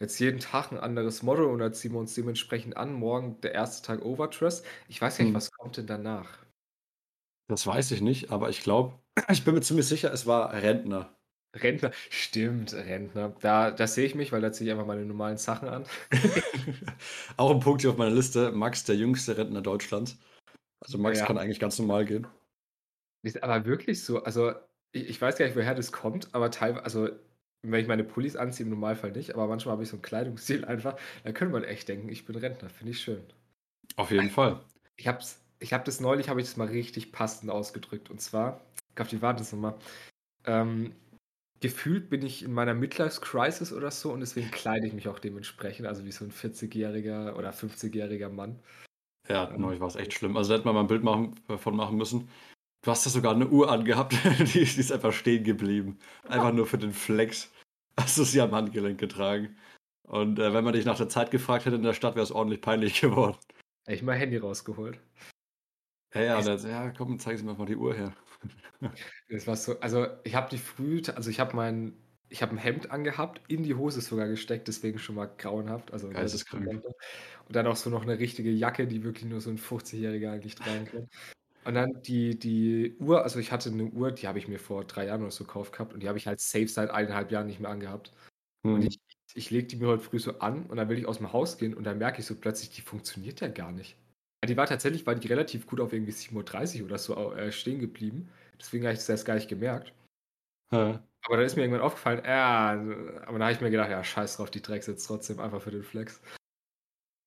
jetzt 0.00 0.18
jeden 0.18 0.40
Tag 0.40 0.72
ein 0.72 0.78
anderes 0.78 1.22
Motto 1.22 1.50
und 1.50 1.58
da 1.58 1.72
ziehen 1.72 1.92
wir 1.92 2.00
uns 2.00 2.14
dementsprechend 2.14 2.76
an. 2.76 2.92
Morgen 2.92 3.40
der 3.40 3.52
erste 3.52 3.86
Tag 3.86 4.04
Overtrust. 4.04 4.64
Ich 4.88 5.00
weiß 5.00 5.18
gar 5.18 5.24
nicht, 5.24 5.32
hm. 5.32 5.36
was 5.36 5.52
kommt 5.52 5.76
denn 5.76 5.86
danach? 5.86 6.38
Das 7.48 7.66
weiß 7.66 7.92
ich 7.92 8.00
nicht, 8.00 8.30
aber 8.30 8.50
ich 8.50 8.62
glaube, 8.62 8.98
ich 9.30 9.44
bin 9.44 9.54
mir 9.54 9.60
ziemlich 9.60 9.86
sicher, 9.86 10.12
es 10.12 10.26
war 10.26 10.52
Rentner. 10.52 11.16
Rentner, 11.54 11.90
stimmt, 12.10 12.74
Rentner. 12.74 13.34
Da, 13.40 13.70
das 13.70 13.94
sehe 13.94 14.04
ich 14.04 14.14
mich, 14.14 14.32
weil 14.32 14.42
da 14.42 14.52
ziehe 14.52 14.68
ich 14.68 14.72
einfach 14.72 14.86
meine 14.86 15.06
normalen 15.06 15.38
Sachen 15.38 15.68
an. 15.68 15.86
Auch 17.36 17.50
ein 17.50 17.60
Punkt 17.60 17.80
hier 17.80 17.90
auf 17.90 17.96
meiner 17.96 18.14
Liste: 18.14 18.52
Max, 18.52 18.84
der 18.84 18.96
jüngste 18.96 19.38
Rentner 19.38 19.62
Deutschlands. 19.62 20.18
Also, 20.80 20.98
Max 20.98 21.20
ja. 21.20 21.26
kann 21.26 21.38
eigentlich 21.38 21.60
ganz 21.60 21.78
normal 21.78 22.04
gehen. 22.04 22.26
Ist 23.22 23.42
aber 23.42 23.64
wirklich 23.64 24.04
so. 24.04 24.22
Also, 24.22 24.52
ich, 24.92 25.08
ich 25.08 25.20
weiß 25.20 25.38
gar 25.38 25.46
nicht, 25.46 25.56
woher 25.56 25.74
das 25.74 25.92
kommt, 25.92 26.34
aber 26.34 26.50
teilweise, 26.50 26.84
also 26.84 27.08
wenn 27.70 27.80
ich 27.80 27.88
meine 27.88 28.04
Pullis 28.04 28.36
anziehe, 28.36 28.64
im 28.64 28.70
Normalfall 28.70 29.12
nicht, 29.12 29.34
aber 29.34 29.46
manchmal 29.46 29.72
habe 29.72 29.82
ich 29.82 29.88
so 29.88 29.96
einen 29.96 30.02
Kleidungsstil 30.02 30.64
einfach, 30.64 30.96
da 31.24 31.32
könnte 31.32 31.52
man 31.52 31.64
echt 31.64 31.88
denken, 31.88 32.08
ich 32.08 32.24
bin 32.24 32.36
Rentner, 32.36 32.68
finde 32.68 32.92
ich 32.92 33.00
schön. 33.00 33.22
Auf 33.96 34.10
jeden 34.10 34.30
Fall. 34.30 34.60
Ich 34.96 35.08
habe 35.08 35.20
ich 35.58 35.72
hab 35.72 35.84
das 35.84 36.00
neulich, 36.00 36.28
habe 36.28 36.40
ich 36.40 36.46
das 36.46 36.56
mal 36.56 36.68
richtig 36.68 37.12
passend 37.12 37.50
ausgedrückt. 37.50 38.10
Und 38.10 38.20
zwar, 38.20 38.60
ich 38.90 38.94
glaube, 38.94 39.10
die 39.10 39.22
warten 39.22 39.38
das 39.38 39.52
nochmal. 39.52 39.74
Ähm, 40.44 40.92
gefühlt 41.60 42.10
bin 42.10 42.22
ich 42.22 42.44
in 42.44 42.52
meiner 42.52 42.74
Midlife-Crisis 42.74 43.72
oder 43.72 43.90
so 43.90 44.12
und 44.12 44.20
deswegen 44.20 44.50
kleide 44.50 44.86
ich 44.86 44.92
mich 44.92 45.08
auch 45.08 45.18
dementsprechend, 45.18 45.86
also 45.86 46.04
wie 46.04 46.12
so 46.12 46.24
ein 46.24 46.32
40-jähriger 46.32 47.34
oder 47.34 47.50
50-jähriger 47.50 48.28
Mann. 48.28 48.58
Ja, 49.28 49.50
ähm, 49.50 49.60
neulich 49.60 49.80
war 49.80 49.88
es 49.88 49.96
echt 49.96 50.12
schlimm. 50.12 50.36
Also 50.36 50.50
da 50.50 50.56
hätte 50.56 50.66
man 50.66 50.74
mal 50.74 50.82
ein 50.82 50.88
Bild 50.88 51.02
machen, 51.02 51.34
davon 51.48 51.76
machen 51.76 51.96
müssen. 51.96 52.28
Du 52.82 52.90
hast 52.90 53.04
da 53.04 53.10
sogar 53.10 53.34
eine 53.34 53.48
Uhr 53.48 53.70
angehabt, 53.70 54.12
die, 54.38 54.44
die 54.44 54.60
ist 54.60 54.92
einfach 54.92 55.12
stehen 55.12 55.44
geblieben. 55.44 55.98
Einfach 56.28 56.52
nur 56.52 56.66
für 56.66 56.78
den 56.78 56.92
Flex. 56.92 57.50
Hast 57.98 58.18
du 58.18 58.24
sie 58.24 58.40
am 58.40 58.52
Handgelenk 58.52 58.98
getragen. 58.98 59.56
Und 60.02 60.38
äh, 60.38 60.52
wenn 60.52 60.64
man 60.64 60.74
dich 60.74 60.84
nach 60.84 60.96
der 60.96 61.08
Zeit 61.08 61.30
gefragt 61.30 61.64
hätte 61.64 61.76
in 61.76 61.82
der 61.82 61.94
Stadt, 61.94 62.14
wäre 62.14 62.24
es 62.24 62.32
ordentlich 62.32 62.60
peinlich 62.60 63.00
geworden. 63.00 63.36
Ich 63.86 64.02
mein 64.02 64.18
Handy 64.18 64.36
rausgeholt. 64.36 65.00
Ja, 66.14 66.22
ja, 66.22 66.40
das, 66.40 66.64
ja 66.64 66.90
komm, 66.90 67.18
zeigen 67.18 67.38
Sie 67.38 67.44
mir 67.44 67.54
mal 67.54 67.66
die 67.66 67.76
Uhr 67.76 67.94
her. 67.94 68.14
Das 69.30 69.46
war 69.46 69.56
so, 69.56 69.80
also 69.80 70.06
ich 70.22 70.34
habe 70.34 70.50
die 70.50 70.58
früh, 70.58 71.00
also 71.14 71.30
ich 71.30 71.40
habe 71.40 71.56
mein, 71.56 71.94
ich 72.28 72.42
habe 72.42 72.52
ein 72.52 72.58
Hemd 72.58 72.90
angehabt, 72.90 73.40
in 73.48 73.62
die 73.62 73.74
Hose 73.74 74.02
sogar 74.02 74.28
gesteckt, 74.28 74.68
deswegen 74.68 74.98
schon 74.98 75.14
mal 75.14 75.26
grauenhaft. 75.26 75.92
Also 75.92 76.10
Geisteskrank. 76.10 76.84
Und 76.84 77.56
dann 77.56 77.66
auch 77.66 77.76
so 77.76 77.88
noch 77.88 78.02
eine 78.02 78.18
richtige 78.18 78.50
Jacke, 78.50 78.86
die 78.86 79.02
wirklich 79.02 79.24
nur 79.24 79.40
so 79.40 79.48
ein 79.48 79.58
50-Jähriger 79.58 80.30
eigentlich 80.30 80.56
tragen 80.56 80.84
kann. 80.84 81.08
Und 81.66 81.74
dann 81.74 82.00
die, 82.02 82.38
die 82.38 82.96
Uhr, 83.00 83.24
also 83.24 83.40
ich 83.40 83.50
hatte 83.50 83.70
eine 83.70 83.86
Uhr, 83.86 84.12
die 84.12 84.28
habe 84.28 84.38
ich 84.38 84.46
mir 84.46 84.60
vor 84.60 84.84
drei 84.84 85.06
Jahren 85.06 85.22
oder 85.22 85.32
so 85.32 85.44
gekauft 85.44 85.72
gehabt 85.72 85.92
und 85.92 86.00
die 86.00 86.08
habe 86.08 86.16
ich 86.16 86.28
halt 86.28 86.38
safe 86.38 86.68
seit 86.68 86.90
eineinhalb 86.90 87.32
Jahren 87.32 87.48
nicht 87.48 87.58
mehr 87.58 87.70
angehabt. 87.70 88.12
Hm. 88.64 88.74
Und 88.74 88.82
ich, 88.82 89.00
ich 89.34 89.50
lege 89.50 89.66
die 89.66 89.76
mir 89.76 89.88
heute 89.88 90.04
früh 90.04 90.20
so 90.20 90.38
an 90.38 90.66
und 90.66 90.76
dann 90.76 90.88
will 90.88 90.98
ich 90.98 91.06
aus 91.06 91.18
dem 91.18 91.32
Haus 91.32 91.58
gehen 91.58 91.74
und 91.74 91.82
dann 91.82 91.98
merke 91.98 92.20
ich 92.20 92.26
so 92.26 92.36
plötzlich, 92.36 92.70
die 92.70 92.82
funktioniert 92.82 93.40
ja 93.40 93.48
gar 93.48 93.72
nicht. 93.72 93.96
Die 94.46 94.56
war 94.56 94.66
tatsächlich, 94.66 95.04
war 95.06 95.16
die 95.16 95.26
relativ 95.26 95.66
gut 95.66 95.80
auf 95.80 95.92
irgendwie 95.92 96.12
7.30 96.12 96.78
Uhr 96.80 96.86
oder 96.86 96.98
so 96.98 97.34
äh, 97.34 97.50
stehen 97.50 97.80
geblieben. 97.80 98.28
Deswegen 98.60 98.84
habe 98.84 98.92
ich 98.92 99.00
das 99.00 99.08
erst 99.08 99.26
gar 99.26 99.34
nicht 99.34 99.48
gemerkt. 99.48 99.92
Ja. 100.70 101.02
Aber 101.24 101.36
da 101.36 101.42
ist 101.42 101.56
mir 101.56 101.62
irgendwann 101.62 101.82
aufgefallen, 101.82 102.22
ja, 102.24 102.70
aber 103.26 103.38
da 103.40 103.46
habe 103.46 103.52
ich 103.52 103.60
mir 103.60 103.70
gedacht, 103.70 103.90
ja, 103.90 104.04
scheiß 104.04 104.36
drauf, 104.36 104.52
die 104.52 104.62
Drecks 104.62 104.86
jetzt 104.86 105.04
trotzdem 105.04 105.40
einfach 105.40 105.60
für 105.60 105.72
den 105.72 105.82
Flex. 105.82 106.20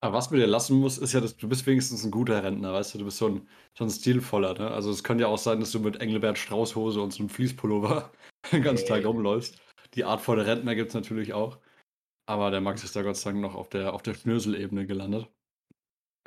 Aber 0.01 0.15
was 0.18 0.32
mir 0.32 0.38
dir 0.38 0.48
lassen 0.48 0.77
muss, 0.79 0.98
ist 0.98 1.12
ja, 1.13 1.20
dass 1.20 1.36
du 1.36 1.50
bist 1.50 1.65
wenigstens 1.68 2.06
ein 2.06 2.12
guter 2.12 2.41
Rentner, 2.41 2.72
weißt 2.74 2.94
du, 2.94 3.00
du 3.00 3.06
bist 3.06 3.18
so 3.18 3.27
ein, 3.27 3.50
so 3.77 3.84
ein 3.84 3.89
stilvoller, 3.89 4.53
ne? 4.53 4.72
Also 4.72 4.91
es 4.91 5.03
könnte 5.03 5.24
ja 5.24 5.27
auch 5.27 5.38
sein, 5.38 5.60
dass 5.60 5.72
du 5.72 5.79
mit 5.79 6.00
Engelbert 6.00 6.38
Straußhose 6.38 7.01
und 7.01 7.12
so 7.12 7.20
einem 7.20 7.29
Fließpullover 7.29 8.12
den 8.51 8.63
ganzen 8.63 8.88
Tag 8.88 9.06
rumläufst. 9.06 9.62
Die 9.96 10.06
Art 10.06 10.22
voller 10.22 10.46
Rentner 10.46 10.75
gibt 10.75 10.89
es 10.89 10.94
natürlich 10.96 11.34
auch. 11.34 11.60
Aber 12.27 12.51
der 12.51 12.62
Max 12.62 12.84
ist 12.84 12.96
da 12.96 13.01
Gott 13.01 13.18
sei 13.18 13.32
Dank 13.32 13.41
noch 13.41 13.56
auf 13.56 13.70
der, 13.70 13.94
auf 13.94 14.03
der 14.03 14.13
Schnöselebene 14.13 14.86
gelandet. 14.86 15.27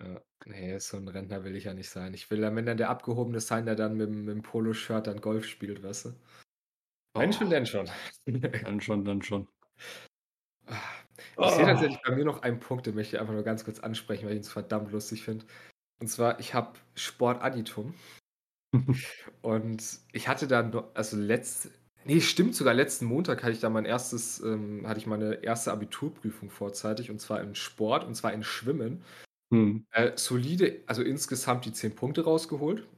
Ja, 0.01 0.21
nee, 0.47 0.79
so 0.79 0.97
ein 0.97 1.09
Rentner 1.09 1.45
will 1.45 1.55
ich 1.55 1.65
ja 1.65 1.75
nicht 1.75 1.89
sein. 1.89 2.13
Ich 2.13 2.31
will 2.31 2.41
dann, 2.41 2.57
wenn 2.57 2.67
dann 2.67 2.77
der 2.77 2.91
Abgehobene 2.91 3.41
sein, 3.41 3.67
der 3.67 3.77
dann 3.77 3.97
mit, 3.97 4.09
dem- 4.09 4.25
mit 4.25 4.35
dem 4.35 4.43
Poloshirt 4.43 5.07
dann 5.07 5.21
Golf 5.21 5.47
spielt, 5.47 5.83
weißt 5.83 6.07
du? 6.07 6.15
Wenn 7.15 7.33
schon, 7.33 7.47
Oh, 7.47 7.51
denn 7.51 7.67
schon. 7.67 7.89
Dann 8.27 8.81
schon, 8.81 9.05
dann 9.05 9.23
schon. 9.23 9.49
Ich 11.41 11.53
sehe 11.55 11.65
Oh. 11.65 11.67
tatsächlich 11.67 12.01
bei 12.03 12.15
mir 12.15 12.25
noch 12.25 12.43
einen 12.43 12.61
Punkt, 12.61 12.87
den 12.87 12.95
möchte 12.95 13.17
ich 13.17 13.21
einfach 13.21 13.35
nur 13.35 13.43
ganz 13.45 13.65
kurz 13.65 13.81
ansprechen, 13.81 14.25
weil 14.27 14.33
ich 14.33 14.39
ihn 14.39 14.43
so 14.45 14.51
verdammt 14.53 14.93
lustig 14.93 15.23
finde. 15.23 15.47
Und 16.01 16.09
zwar, 16.09 16.41
ich 16.41 16.55
habe 16.55 16.75
Sportadditum 16.97 17.95
und 19.43 19.83
ich 20.13 20.29
hatte 20.29 20.47
dann, 20.47 20.71
noch- 20.71 20.95
also 20.95 21.17
letzt, 21.17 21.71
nee, 22.05 22.21
stimmt 22.21 22.55
sogar, 22.55 22.75
letzten 22.75 23.07
Montag 23.07 23.43
hatte 23.43 23.53
ich 23.53 23.61
da 23.61 23.71
mein 23.71 23.85
erstes, 23.85 24.41
ähm, 24.41 24.87
hatte 24.87 24.99
ich 25.01 25.07
meine 25.07 25.35
erste 25.45 25.73
Abiturprüfung 25.73 26.51
vorzeitig 26.51 27.11
und 27.11 27.21
zwar 27.21 27.41
in 27.41 27.55
Sport 27.55 28.05
und 28.05 28.15
zwar 28.15 28.33
in 28.33 28.43
Schwimmen. 28.45 29.03
Hm. 29.53 29.83
Äh, 29.93 30.13
solide, 30.17 30.83
also 30.87 31.03
insgesamt 31.03 31.65
die 31.67 31.73
10 31.73 31.95
Punkte 31.97 32.25
rausgeholt. 32.25 32.89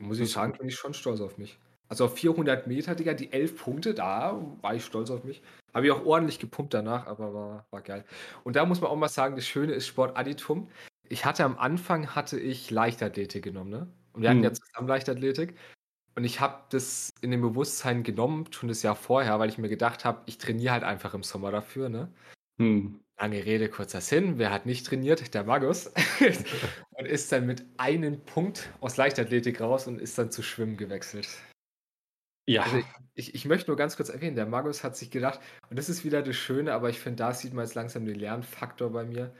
Muss 0.00 0.20
ich 0.20 0.30
sagen, 0.32 0.54
bin 0.58 0.68
ich 0.68 0.76
schon 0.76 0.94
stolz 0.94 1.20
auf 1.20 1.38
mich. 1.38 1.58
Also 1.88 2.04
auf 2.04 2.14
400 2.16 2.66
Meter, 2.66 2.94
Digga, 2.94 3.14
die 3.14 3.32
11 3.32 3.56
Punkte, 3.56 3.94
da 3.94 4.40
war 4.60 4.74
ich 4.74 4.84
stolz 4.84 5.10
auf 5.10 5.24
mich. 5.24 5.42
Habe 5.74 5.86
ich 5.86 5.92
auch 5.92 6.04
ordentlich 6.04 6.38
gepumpt 6.38 6.74
danach, 6.74 7.06
aber 7.06 7.32
war, 7.34 7.66
war 7.70 7.82
geil. 7.82 8.04
Und 8.44 8.56
da 8.56 8.66
muss 8.66 8.80
man 8.80 8.90
auch 8.90 8.96
mal 8.96 9.08
sagen, 9.08 9.36
das 9.36 9.46
Schöne 9.46 9.72
ist 9.72 9.86
Sportadditum. 9.86 10.68
Ich 11.08 11.24
hatte 11.24 11.44
am 11.44 11.58
Anfang, 11.58 12.14
hatte 12.14 12.38
ich 12.38 12.70
Leichtathletik 12.70 13.42
genommen, 13.44 13.70
ne? 13.70 13.88
Und 14.12 14.22
wir 14.22 14.30
hatten 14.30 14.42
ja 14.42 14.50
Hm. 14.50 14.54
zusammen 14.56 14.88
Leichtathletik. 14.88 15.54
Und 16.16 16.24
ich 16.24 16.40
habe 16.40 16.64
das 16.70 17.10
in 17.20 17.30
dem 17.30 17.40
Bewusstsein 17.42 18.02
genommen, 18.02 18.46
schon 18.52 18.68
das 18.68 18.82
Jahr 18.82 18.96
vorher, 18.96 19.38
weil 19.38 19.48
ich 19.48 19.58
mir 19.58 19.68
gedacht 19.68 20.04
habe, 20.04 20.22
ich 20.26 20.38
trainiere 20.38 20.72
halt 20.72 20.84
einfach 20.84 21.14
im 21.14 21.22
Sommer 21.22 21.50
dafür, 21.52 21.88
ne? 21.88 22.12
Hm. 22.58 23.00
Lange 23.20 23.44
Rede, 23.44 23.68
kurzer 23.68 24.00
Sinn. 24.00 24.38
Wer 24.38 24.50
hat 24.52 24.66
nicht 24.66 24.86
trainiert? 24.86 25.34
Der 25.34 25.44
Magus. 25.44 25.92
und 26.90 27.06
ist 27.06 27.32
dann 27.32 27.46
mit 27.46 27.64
einem 27.76 28.24
Punkt 28.24 28.70
aus 28.80 28.96
Leichtathletik 28.96 29.60
raus 29.60 29.86
und 29.86 30.00
ist 30.00 30.18
dann 30.18 30.30
zu 30.30 30.42
Schwimmen 30.42 30.76
gewechselt. 30.76 31.28
Ja, 32.48 32.62
Also 32.62 32.82
ich, 33.14 33.34
ich 33.34 33.44
möchte 33.44 33.70
nur 33.70 33.76
ganz 33.76 33.96
kurz 33.96 34.08
erwähnen, 34.08 34.36
der 34.36 34.46
Magus 34.46 34.82
hat 34.82 34.96
sich 34.96 35.10
gedacht, 35.10 35.40
und 35.70 35.78
das 35.78 35.88
ist 35.88 36.04
wieder 36.04 36.22
das 36.22 36.36
Schöne, 36.36 36.72
aber 36.72 36.88
ich 36.88 36.98
finde, 36.98 37.16
da 37.16 37.34
sieht 37.34 37.52
man 37.52 37.64
jetzt 37.64 37.74
langsam 37.74 38.06
den 38.06 38.14
Lernfaktor 38.18 38.90
bei 38.90 39.04
mir. 39.04 39.34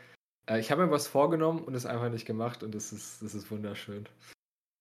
Äh, 0.47 0.61
ich 0.61 0.71
habe 0.71 0.85
mir 0.85 0.91
was 0.93 1.07
vorgenommen 1.09 1.63
und 1.65 1.75
es 1.75 1.87
einfach 1.87 2.11
nicht 2.11 2.27
gemacht 2.27 2.63
und 2.63 2.75
das 2.75 2.93
ist, 2.93 3.23
das 3.23 3.35
ist 3.35 3.51
wunderschön. 3.51 4.09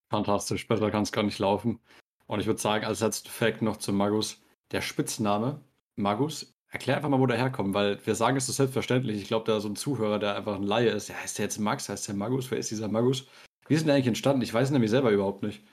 fantastisch. 0.10 0.68
Besser 0.68 0.92
kann 0.92 1.04
es 1.04 1.12
gar 1.12 1.24
nicht 1.24 1.40
laufen. 1.40 1.80
Und 2.28 2.40
ich 2.42 2.48
würde 2.48 2.60
sagen, 2.62 2.86
als 2.86 3.00
letzten 3.02 3.30
Fact 3.30 3.62
noch 3.62 3.78
zu 3.78 3.94
Magus. 3.94 4.42
Der 4.72 4.82
Spitzname 4.82 5.62
Magus, 5.96 6.54
erklär 6.70 6.98
einfach 6.98 7.10
mal, 7.10 7.20
wo 7.20 7.26
der 7.28 7.38
herkommt, 7.38 7.74
weil 7.74 8.06
wir 8.06 8.16
sagen 8.16 8.38
es 8.38 8.48
so 8.48 8.52
selbstverständlich. 8.54 9.22
Ich 9.22 9.28
glaube, 9.30 9.46
da 9.46 9.60
so 9.62 9.70
ein 9.70 9.76
Zuhörer, 9.78 10.20
der 10.20 10.36
einfach 10.36 10.56
ein 10.56 10.64
Laie 10.64 10.90
ist. 10.90 11.08
Ja, 11.08 11.16
heißt 11.16 11.38
der 11.38 11.46
jetzt 11.46 11.60
Max? 11.60 11.88
Heißt 11.90 12.08
der 12.08 12.16
Magus? 12.16 12.52
Wer 12.52 12.58
ist 12.58 12.72
dieser 12.72 12.90
Magus? 12.90 13.28
Wie 13.68 13.74
ist 13.76 13.82
denn 13.82 13.88
der 13.88 13.96
eigentlich 13.96 14.08
entstanden? 14.08 14.42
Ich 14.42 14.54
weiß 14.54 14.72
nämlich 14.72 14.92
selber 14.92 15.12
überhaupt 15.12 15.44
nicht. 15.44 15.64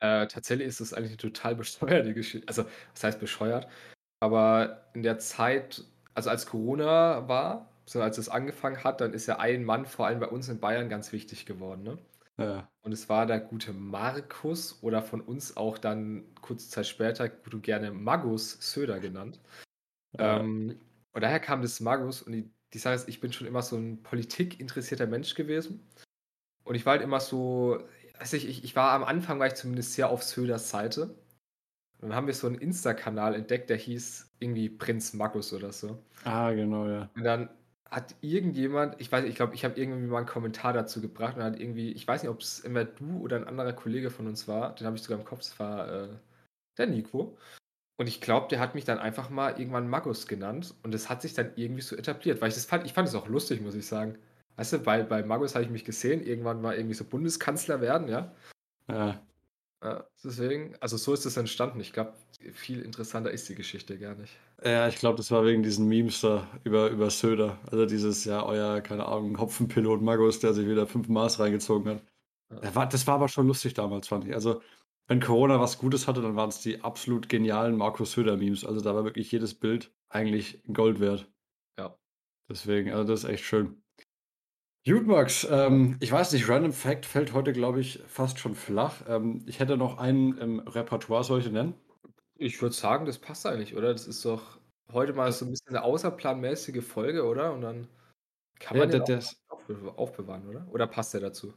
Äh, 0.00 0.26
tatsächlich 0.26 0.68
ist 0.68 0.80
das 0.80 0.92
eigentlich 0.92 1.12
eine 1.12 1.16
total 1.18 1.54
bescheuerte 1.56 2.14
Geschichte. 2.14 2.46
Also, 2.48 2.64
was 2.92 3.04
heißt 3.04 3.20
bescheuert? 3.20 3.68
Aber 4.20 4.88
in 4.94 5.02
der 5.02 5.18
Zeit, 5.18 5.84
also 6.14 6.30
als 6.30 6.46
Corona 6.46 7.28
war, 7.28 7.70
so 7.86 8.00
als 8.00 8.18
es 8.18 8.28
angefangen 8.28 8.82
hat, 8.82 9.00
dann 9.00 9.12
ist 9.12 9.26
ja 9.26 9.38
ein 9.38 9.64
Mann, 9.64 9.86
vor 9.86 10.06
allem 10.06 10.20
bei 10.20 10.28
uns 10.28 10.48
in 10.48 10.60
Bayern, 10.60 10.88
ganz 10.88 11.12
wichtig 11.12 11.46
geworden. 11.46 11.82
Ne? 11.82 11.98
Ja. 12.38 12.68
Und 12.82 12.92
es 12.92 13.08
war 13.08 13.26
der 13.26 13.40
gute 13.40 13.72
Markus 13.72 14.82
oder 14.82 15.02
von 15.02 15.20
uns 15.20 15.56
auch 15.56 15.78
dann 15.78 16.24
kurze 16.40 16.68
Zeit 16.68 16.86
später, 16.86 17.28
du 17.28 17.60
gerne 17.60 17.90
Magus 17.90 18.58
Söder 18.60 19.00
genannt. 19.00 19.40
Ja. 20.18 20.40
Ähm, 20.40 20.80
und 21.12 21.20
daher 21.22 21.40
kam 21.40 21.62
das 21.62 21.80
Magus 21.80 22.22
und 22.22 22.32
die, 22.32 22.50
die 22.72 22.78
Sache 22.78 22.94
ist, 22.94 23.08
ich 23.08 23.20
bin 23.20 23.32
schon 23.32 23.46
immer 23.46 23.62
so 23.62 23.76
ein 23.76 24.02
politikinteressierter 24.02 25.06
Mensch 25.06 25.34
gewesen. 25.34 25.86
Und 26.64 26.74
ich 26.74 26.86
war 26.86 26.92
halt 26.92 27.02
immer 27.02 27.20
so, 27.20 27.78
also 28.18 28.36
ich, 28.36 28.48
ich, 28.48 28.64
ich 28.64 28.76
war 28.76 28.92
am 28.92 29.04
Anfang, 29.04 29.38
war 29.38 29.46
ich 29.46 29.54
zumindest 29.54 29.94
sehr 29.94 30.08
auf 30.10 30.22
Söders 30.22 30.70
Seite. 30.70 31.14
Und 32.00 32.10
dann 32.10 32.14
haben 32.14 32.26
wir 32.26 32.34
so 32.34 32.46
einen 32.46 32.56
Insta-Kanal 32.56 33.34
entdeckt, 33.34 33.70
der 33.70 33.76
hieß 33.76 34.34
irgendwie 34.38 34.68
Prinz 34.68 35.14
Magus 35.14 35.52
oder 35.52 35.72
so. 35.72 35.98
Ah, 36.24 36.52
genau, 36.52 36.86
ja. 36.86 37.10
Und 37.16 37.24
dann 37.24 37.48
hat 37.90 38.14
irgendjemand, 38.20 39.00
ich 39.00 39.10
weiß 39.10 39.22
nicht, 39.22 39.30
ich 39.30 39.36
glaube, 39.36 39.54
ich 39.54 39.64
habe 39.64 39.78
irgendwie 39.80 40.06
mal 40.06 40.18
einen 40.18 40.26
Kommentar 40.26 40.72
dazu 40.72 41.00
gebracht 41.00 41.36
und 41.36 41.44
hat 41.44 41.58
irgendwie, 41.58 41.92
ich 41.92 42.06
weiß 42.06 42.22
nicht, 42.22 42.30
ob 42.30 42.40
es 42.40 42.60
immer 42.60 42.84
du 42.84 43.20
oder 43.20 43.36
ein 43.36 43.46
anderer 43.46 43.72
Kollege 43.72 44.10
von 44.10 44.26
uns 44.26 44.48
war, 44.48 44.74
den 44.74 44.86
habe 44.86 44.96
ich 44.96 45.02
sogar 45.02 45.18
im 45.18 45.24
Kopf, 45.24 45.40
es 45.40 45.58
war 45.60 45.88
äh, 45.88 46.08
der 46.76 46.88
Nico. 46.88 47.38
Und 47.96 48.08
ich 48.08 48.20
glaube, 48.20 48.48
der 48.48 48.58
hat 48.60 48.74
mich 48.74 48.84
dann 48.84 48.98
einfach 48.98 49.30
mal 49.30 49.58
irgendwann 49.58 49.88
Magus 49.88 50.26
genannt 50.26 50.74
und 50.82 50.94
es 50.94 51.08
hat 51.08 51.22
sich 51.22 51.34
dann 51.34 51.52
irgendwie 51.56 51.82
so 51.82 51.96
etabliert, 51.96 52.40
weil 52.40 52.48
ich 52.48 52.54
das 52.56 52.64
fand, 52.66 52.84
ich 52.84 52.92
fand 52.92 53.08
es 53.08 53.14
auch 53.14 53.28
lustig, 53.28 53.60
muss 53.60 53.76
ich 53.76 53.86
sagen. 53.86 54.18
Weißt 54.56 54.72
du, 54.72 54.78
bei, 54.78 55.02
bei 55.02 55.22
Magus 55.22 55.54
habe 55.54 55.64
ich 55.64 55.70
mich 55.70 55.84
gesehen, 55.84 56.22
irgendwann 56.24 56.62
mal 56.62 56.76
irgendwie 56.76 56.94
so 56.94 57.04
Bundeskanzler 57.04 57.80
werden, 57.80 58.08
ja. 58.08 58.32
ja. 58.88 59.20
Ja, 59.82 60.06
deswegen, 60.24 60.74
also 60.80 60.96
so 60.96 61.12
ist 61.12 61.26
es 61.26 61.36
entstanden. 61.36 61.78
Ich 61.80 61.92
glaube, 61.92 62.14
viel 62.52 62.80
interessanter 62.80 63.30
ist 63.30 63.48
die 63.50 63.54
Geschichte 63.54 63.98
gar 63.98 64.14
nicht. 64.14 64.32
Ja, 64.64 64.88
ich 64.88 64.96
glaube, 64.96 65.18
das 65.18 65.30
war 65.30 65.44
wegen 65.44 65.62
diesen 65.62 65.86
Memes 65.88 66.22
da 66.22 66.48
über, 66.64 66.88
über 66.88 67.10
Söder. 67.10 67.58
Also 67.70 67.84
dieses, 67.84 68.24
ja, 68.24 68.42
euer, 68.46 68.80
keine 68.80 69.04
Ahnung, 69.06 69.38
Hopfenpilot 69.38 70.00
Magus, 70.00 70.40
der 70.40 70.54
sich 70.54 70.66
wieder 70.66 70.86
fünf 70.86 71.08
Maß 71.08 71.38
reingezogen 71.38 71.96
hat. 71.96 72.02
Ja. 72.50 72.60
Das 72.60 72.74
war, 72.74 72.88
das 72.88 73.06
war 73.06 73.16
aber 73.16 73.28
schon 73.28 73.46
lustig 73.46 73.74
damals, 73.74 74.08
fand 74.08 74.26
ich. 74.26 74.32
Also, 74.34 74.62
wenn 75.06 75.20
Corona 75.20 75.60
was 75.60 75.78
Gutes 75.78 76.08
hatte, 76.08 76.22
dann 76.22 76.34
waren 76.34 76.48
es 76.48 76.60
die 76.60 76.80
absolut 76.80 77.28
genialen 77.28 77.76
Markus 77.76 78.12
Söder-Memes. 78.12 78.64
Also 78.64 78.80
da 78.80 78.94
war 78.94 79.04
wirklich 79.04 79.30
jedes 79.30 79.54
Bild 79.54 79.92
eigentlich 80.08 80.62
Gold 80.72 80.98
wert. 80.98 81.30
Ja. 81.78 81.98
Deswegen, 82.48 82.90
also 82.90 83.04
das 83.04 83.24
ist 83.24 83.28
echt 83.28 83.44
schön. 83.44 83.83
Gut, 84.86 85.06
Max, 85.06 85.46
ähm, 85.50 85.96
ich 86.00 86.10
weiß 86.12 86.32
nicht, 86.32 86.48
Random 86.48 86.72
Fact 86.72 87.04
fällt 87.06 87.32
heute, 87.34 87.52
glaube 87.52 87.80
ich, 87.80 88.02
fast 88.06 88.38
schon 88.38 88.54
flach. 88.54 89.02
Ähm, 89.08 89.42
ich 89.46 89.58
hätte 89.60 89.76
noch 89.78 89.98
einen 89.98 90.36
im 90.38 90.58
Repertoire, 90.60 91.22
soll 91.24 91.38
ich 91.40 91.44
den 91.46 91.54
nennen? 91.54 91.74
Ich 92.36 92.60
würde 92.62 92.74
sagen, 92.74 93.06
das 93.06 93.18
passt 93.18 93.46
eigentlich, 93.46 93.74
oder? 93.74 93.92
Das 93.92 94.06
ist 94.06 94.24
doch 94.24 94.60
heute 94.92 95.12
mal 95.12 95.30
so 95.32 95.44
ein 95.44 95.50
bisschen 95.50 95.68
eine 95.76 95.82
außerplanmäßige 95.84 96.84
Folge, 96.84 97.24
oder? 97.24 97.52
Und 97.52 97.60
dann 97.62 97.88
kann 98.60 98.76
Ja, 98.76 98.80
man 98.80 98.90
der, 98.90 99.00
den 99.00 99.00
der, 99.00 99.22
aufbe 99.48 99.98
aufbewahren, 99.98 100.48
oder? 100.48 100.68
Oder 100.72 100.86
passt 100.88 101.14
der 101.14 101.20
dazu? 101.22 101.54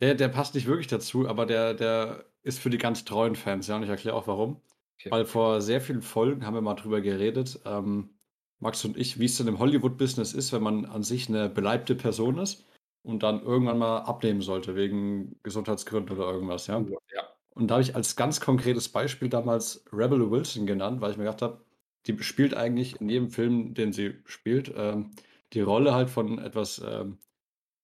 der, 0.00 0.14
der 0.14 0.28
passt 0.28 0.54
nicht 0.54 0.66
wirklich 0.66 0.86
dazu, 0.88 1.28
aber 1.28 1.46
der, 1.46 1.74
der 1.74 2.26
ist 2.42 2.58
für 2.60 2.70
die 2.70 2.78
ganz 2.78 3.04
treuen 3.04 3.36
Fans, 3.36 3.66
ja, 3.68 3.76
und 3.76 3.82
ich 3.84 3.88
erkläre 3.88 4.16
auch 4.16 4.26
warum. 4.26 4.60
Okay. 5.00 5.10
Weil 5.10 5.24
vor 5.26 5.60
sehr 5.60 5.80
vielen 5.80 6.02
Folgen 6.02 6.46
haben 6.46 6.54
wir 6.54 6.60
mal 6.62 6.74
drüber 6.74 7.00
geredet, 7.00 7.60
ähm, 7.64 8.18
Max 8.62 8.84
und 8.84 8.96
ich, 8.96 9.18
wie 9.18 9.24
es 9.24 9.36
denn 9.36 9.48
im 9.48 9.58
Hollywood-Business 9.58 10.34
ist, 10.34 10.52
wenn 10.52 10.62
man 10.62 10.84
an 10.84 11.02
sich 11.02 11.28
eine 11.28 11.48
beleibte 11.48 11.96
Person 11.96 12.38
ist 12.38 12.64
und 13.02 13.24
dann 13.24 13.42
irgendwann 13.42 13.78
mal 13.78 13.98
abnehmen 13.98 14.40
sollte, 14.40 14.76
wegen 14.76 15.36
Gesundheitsgründen 15.42 16.16
oder 16.16 16.30
irgendwas, 16.30 16.68
ja. 16.68 16.78
Ja. 17.12 17.28
Und 17.50 17.68
da 17.68 17.74
habe 17.74 17.82
ich 17.82 17.96
als 17.96 18.14
ganz 18.14 18.40
konkretes 18.40 18.88
Beispiel 18.88 19.28
damals 19.28 19.84
Rebel 19.92 20.30
Wilson 20.30 20.64
genannt, 20.64 21.00
weil 21.00 21.10
ich 21.10 21.16
mir 21.16 21.24
gedacht 21.24 21.42
habe, 21.42 21.64
die 22.06 22.22
spielt 22.22 22.54
eigentlich 22.54 23.00
in 23.00 23.08
jedem 23.08 23.30
Film, 23.30 23.74
den 23.74 23.92
sie 23.92 24.14
spielt, 24.24 24.72
ähm, 24.76 25.10
die 25.52 25.60
Rolle 25.60 25.92
halt 25.92 26.08
von 26.08 26.38
etwas 26.38 26.80
ähm, 26.84 27.18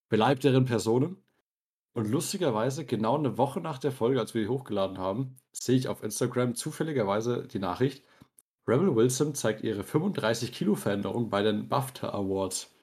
beleibteren 0.09 0.65
Personen. 0.65 1.17
Und 1.93 2.09
lustigerweise, 2.09 2.87
genau 2.87 3.19
eine 3.19 3.37
Woche 3.37 3.61
nach 3.61 3.79
der 3.79 3.91
Folge, 3.91 4.21
als 4.21 4.33
wir 4.33 4.43
die 4.43 4.49
hochgeladen 4.49 4.99
haben, 4.99 5.37
sehe 5.51 5.77
ich 5.77 5.89
auf 5.89 6.05
Instagram 6.05 6.55
zufälligerweise 6.55 7.49
die 7.49 7.59
Nachricht, 7.59 8.05
Rebel 8.69 8.95
Wilson 8.95 9.35
zeigt 9.35 9.63
ihre 9.65 9.83
35 9.83 10.53
Kilo 10.53 10.75
Veränderung 10.75 11.31
bei 11.31 11.43
den 11.43 11.69
BAFTA 11.69 12.11
Awards. 12.11 12.75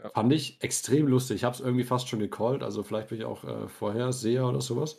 Ja. 0.00 0.10
Fand 0.10 0.32
ich 0.32 0.62
extrem 0.62 1.06
lustig. 1.08 1.36
Ich 1.36 1.44
habe 1.44 1.54
es 1.54 1.60
irgendwie 1.60 1.84
fast 1.84 2.08
schon 2.08 2.18
gecallt, 2.20 2.62
also 2.62 2.82
vielleicht 2.82 3.08
bin 3.08 3.18
ich 3.18 3.24
auch 3.24 3.44
äh, 3.44 3.68
Vorherseher 3.68 4.46
oder 4.46 4.60
sowas. 4.60 4.98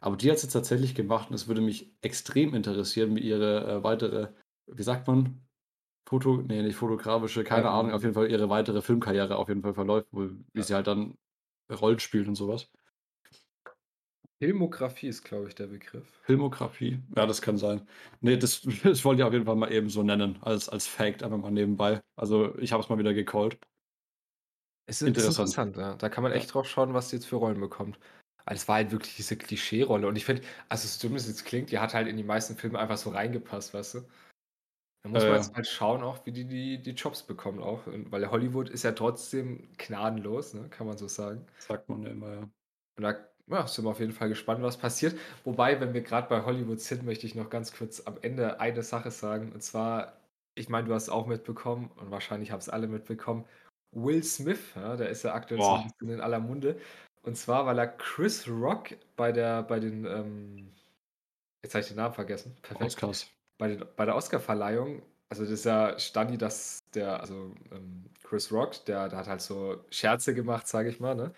Aber 0.00 0.16
die 0.16 0.30
hat 0.30 0.36
es 0.36 0.42
jetzt 0.42 0.52
tatsächlich 0.52 0.94
gemacht 0.94 1.28
und 1.30 1.34
es 1.34 1.48
würde 1.48 1.60
mich 1.60 1.94
extrem 2.02 2.54
interessieren, 2.54 3.16
wie 3.16 3.20
ihre 3.20 3.66
äh, 3.66 3.82
weitere, 3.82 4.28
wie 4.66 4.82
sagt 4.82 5.06
man, 5.06 5.42
Foto, 6.08 6.36
nee, 6.36 6.62
nicht 6.62 6.76
fotografische, 6.76 7.44
keine 7.44 7.62
Ähm. 7.68 7.72
Ahnung, 7.74 7.92
auf 7.92 8.02
jeden 8.02 8.14
Fall 8.14 8.30
ihre 8.30 8.48
weitere 8.48 8.80
Filmkarriere 8.82 9.36
auf 9.36 9.48
jeden 9.48 9.62
Fall 9.62 9.74
verläuft, 9.74 10.08
wo, 10.12 10.28
wie 10.28 10.44
Ja. 10.54 10.62
sie 10.62 10.74
halt 10.74 10.86
dann 10.86 11.16
Rollen 11.70 11.98
spielt 11.98 12.28
und 12.28 12.36
sowas. 12.36 12.70
Filmografie 14.40 15.08
ist, 15.08 15.24
glaube 15.24 15.48
ich, 15.48 15.54
der 15.56 15.66
Begriff. 15.66 16.22
Filmografie, 16.24 17.00
ja, 17.16 17.24
das 17.26 17.40
kann 17.40 17.56
sein. 17.56 17.88
Nee, 18.20 18.36
das, 18.36 18.60
das 18.82 19.04
wollte 19.04 19.22
ich 19.22 19.26
auf 19.26 19.32
jeden 19.32 19.44
Fall 19.46 19.54
mal 19.56 19.72
eben 19.72 19.88
so 19.88 20.02
nennen, 20.02 20.38
als, 20.42 20.68
als 20.68 20.86
Fact, 20.86 21.22
einfach 21.22 21.38
mal 21.38 21.50
nebenbei. 21.52 22.02
Also 22.16 22.56
ich 22.58 22.72
habe 22.72 22.82
es 22.82 22.88
mal 22.88 22.98
wieder 22.98 23.14
gecallt. 23.14 23.58
Es 24.86 25.02
ist 25.02 25.06
Interessant. 25.06 25.38
interessant, 25.46 25.76
ja. 25.76 25.94
Da 25.96 26.08
kann 26.08 26.22
man 26.22 26.32
Ja. 26.32 26.32
echt 26.32 26.52
drauf 26.54 26.68
schauen, 26.68 26.94
was 26.94 27.10
sie 27.10 27.16
jetzt 27.16 27.26
für 27.26 27.36
Rollen 27.36 27.60
bekommt. 27.60 27.98
Weil 28.44 28.56
es 28.56 28.68
war 28.68 28.76
halt 28.76 28.92
wirklich 28.92 29.16
diese 29.16 29.36
Klischee-Rolle. 29.36 30.06
Und 30.06 30.16
ich 30.16 30.24
finde, 30.24 30.42
also 30.68 30.86
so 30.86 31.08
dumm 31.08 31.16
es 31.16 31.26
jetzt 31.26 31.44
klingt, 31.44 31.70
die 31.70 31.78
hat 31.80 31.94
halt 31.94 32.06
in 32.08 32.16
die 32.16 32.22
meisten 32.22 32.56
Filme 32.56 32.78
einfach 32.78 32.96
so 32.96 33.10
reingepasst, 33.10 33.74
weißt 33.74 33.94
du? 33.94 34.00
Da 35.02 35.08
muss 35.10 35.26
man 35.28 35.36
Äh, 35.36 35.38
jetzt 35.38 35.54
halt 35.54 35.66
schauen, 35.68 36.02
auch 36.02 36.26
wie 36.26 36.32
die, 36.32 36.46
die 36.46 36.82
die 36.82 36.90
Jobs 36.92 37.22
bekommen 37.24 37.60
auch. 37.62 37.86
Und 37.86 38.12
weil 38.12 38.30
Hollywood 38.30 38.68
ist 38.70 38.82
ja 38.84 38.92
trotzdem 38.92 39.68
gnadenlos, 39.78 40.54
ne? 40.54 40.68
Kann 40.70 40.86
man 40.86 40.98
so 40.98 41.08
sagen. 41.08 41.46
sagt 41.58 41.88
man 41.88 42.02
ja 42.02 42.10
immer, 42.10 42.34
ja. 42.34 42.50
Und 42.96 43.02
da 43.02 43.14
ja, 43.48 43.66
sind 43.66 43.84
wir 43.84 43.90
auf 43.90 44.00
jeden 44.00 44.12
Fall 44.12 44.28
gespannt, 44.28 44.62
was 44.62 44.76
passiert. 44.76 45.16
Wobei, 45.44 45.80
wenn 45.80 45.94
wir 45.94 46.02
gerade 46.02 46.28
bei 46.28 46.44
Hollywood 46.44 46.80
sind, 46.80 47.04
möchte 47.04 47.26
ich 47.26 47.34
noch 47.34 47.50
ganz 47.50 47.72
kurz 47.72 48.02
am 48.06 48.18
Ende 48.22 48.60
eine 48.60 48.82
Sache 48.82 49.10
sagen. 49.10 49.52
Und 49.52 49.62
zwar, 49.62 50.20
ich 50.54 50.68
meine, 50.68 50.88
du 50.88 50.94
hast 50.94 51.04
es 51.04 51.08
auch 51.10 51.26
mitbekommen 51.26 51.90
und 51.96 52.10
wahrscheinlich 52.10 52.50
haben 52.50 52.58
es 52.58 52.68
alle 52.68 52.88
mitbekommen. 52.88 53.44
Will 53.92 54.22
Smith, 54.22 54.60
ja, 54.74 54.96
der 54.96 55.10
ist 55.10 55.22
ja 55.22 55.34
aktuell 55.34 55.60
so 55.60 55.74
ein 55.74 55.84
bisschen 55.84 56.14
in 56.14 56.20
aller 56.20 56.40
Munde. 56.40 56.78
Und 57.22 57.36
zwar, 57.36 57.66
weil 57.66 57.78
er 57.78 57.88
Chris 57.88 58.48
Rock 58.48 58.96
bei 59.16 59.32
der, 59.32 59.62
bei 59.62 59.80
den, 59.80 60.04
ähm, 60.06 60.72
jetzt 61.62 61.74
habe 61.74 61.82
ich 61.82 61.88
den 61.88 61.96
Namen 61.96 62.14
vergessen. 62.14 62.56
Perfekt. 62.62 62.84
Oscars. 62.84 63.30
Bei, 63.58 63.68
den, 63.68 63.84
bei 63.96 64.04
der 64.04 64.16
Oscarverleihung, 64.16 65.02
also 65.28 65.42
das 65.44 65.52
ist 65.52 65.64
ja 65.64 65.98
Standi, 65.98 66.36
dass 66.36 66.80
der, 66.94 67.20
also 67.20 67.54
ähm, 67.72 68.04
Chris 68.22 68.52
Rock, 68.52 68.84
der, 68.86 69.08
der 69.08 69.18
hat 69.18 69.28
halt 69.28 69.40
so 69.40 69.84
Scherze 69.90 70.34
gemacht, 70.34 70.66
sage 70.66 70.88
ich 70.88 71.00
mal, 71.00 71.14
ne? 71.14 71.32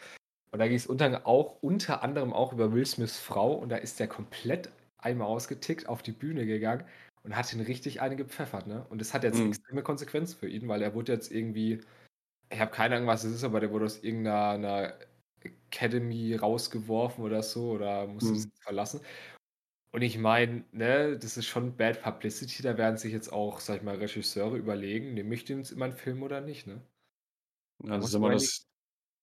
Und 0.51 0.59
da 0.61 0.67
ging 0.69 0.77
es 0.77 0.87
unter, 0.87 1.27
auch, 1.27 1.63
unter 1.63 2.03
anderem 2.03 2.33
auch 2.33 2.53
über 2.53 2.73
Will 2.73 2.87
Smiths 2.87 3.19
Frau 3.19 3.53
und 3.55 3.69
da 3.71 3.77
ist 3.77 4.01
der 4.01 4.09
komplett 4.09 4.71
einmal 4.99 5.29
ausgetickt 5.29 5.89
auf 5.89 6.03
die 6.03 6.13
Bühne 6.13 6.47
gegangen 6.47 6.85
und 7.23 7.37
hat 7.37 7.53
ihn 7.53 7.61
richtig 7.61 8.01
eine 8.01 8.17
gepfeffert, 8.17 8.67
ne? 8.67 8.87
Und 8.89 9.01
das 9.01 9.13
hat 9.15 9.25
jetzt 9.25 9.45
Mhm. 9.45 9.45
extreme 9.45 9.83
Konsequenzen 9.83 10.39
für 10.39 10.49
ihn, 10.49 10.67
weil 10.69 10.83
er 10.83 10.95
wurde 10.95 11.13
jetzt 11.13 11.31
irgendwie, 11.31 11.81
ich 12.51 12.61
habe 12.61 12.73
keine 12.73 12.97
Ahnung, 12.97 13.09
was 13.09 13.25
es 13.25 13.35
ist, 13.37 13.45
aber 13.45 13.61
der 13.61 13.73
wurde 13.73 13.87
aus 13.87 14.03
irgendeiner 14.05 14.99
Academy 15.43 16.35
rausgeworfen 16.37 17.25
oder 17.25 17.43
so 17.43 17.71
oder 17.73 18.07
musste 18.09 18.35
Mhm. 18.35 18.39
es 18.39 18.51
verlassen. 18.63 19.01
Und 19.93 20.03
ich 20.03 20.19
meine, 20.19 20.65
ne, 20.73 21.19
das 21.19 21.37
ist 21.37 21.47
schon 21.47 21.77
Bad 21.77 22.03
Publicity, 22.03 22.63
da 22.63 22.79
werden 22.79 22.97
sich 22.99 23.13
jetzt 23.13 23.33
auch, 23.33 23.61
sag 23.61 23.77
ich 23.79 23.83
mal, 23.83 23.97
Regisseure 23.97 24.57
überlegen, 24.57 25.15
nehme 25.15 25.35
ich 25.35 25.45
den 25.45 25.59
jetzt 25.59 25.73
in 25.73 25.79
meinen 25.79 25.93
Film 25.95 26.23
oder 26.23 26.41
nicht, 26.41 26.67
ne? 26.67 26.83
Ja, 27.85 27.99
Da 27.99 28.05
das 28.05 28.09
ist 28.09 28.15
immer 28.15 28.31
das 28.31 28.68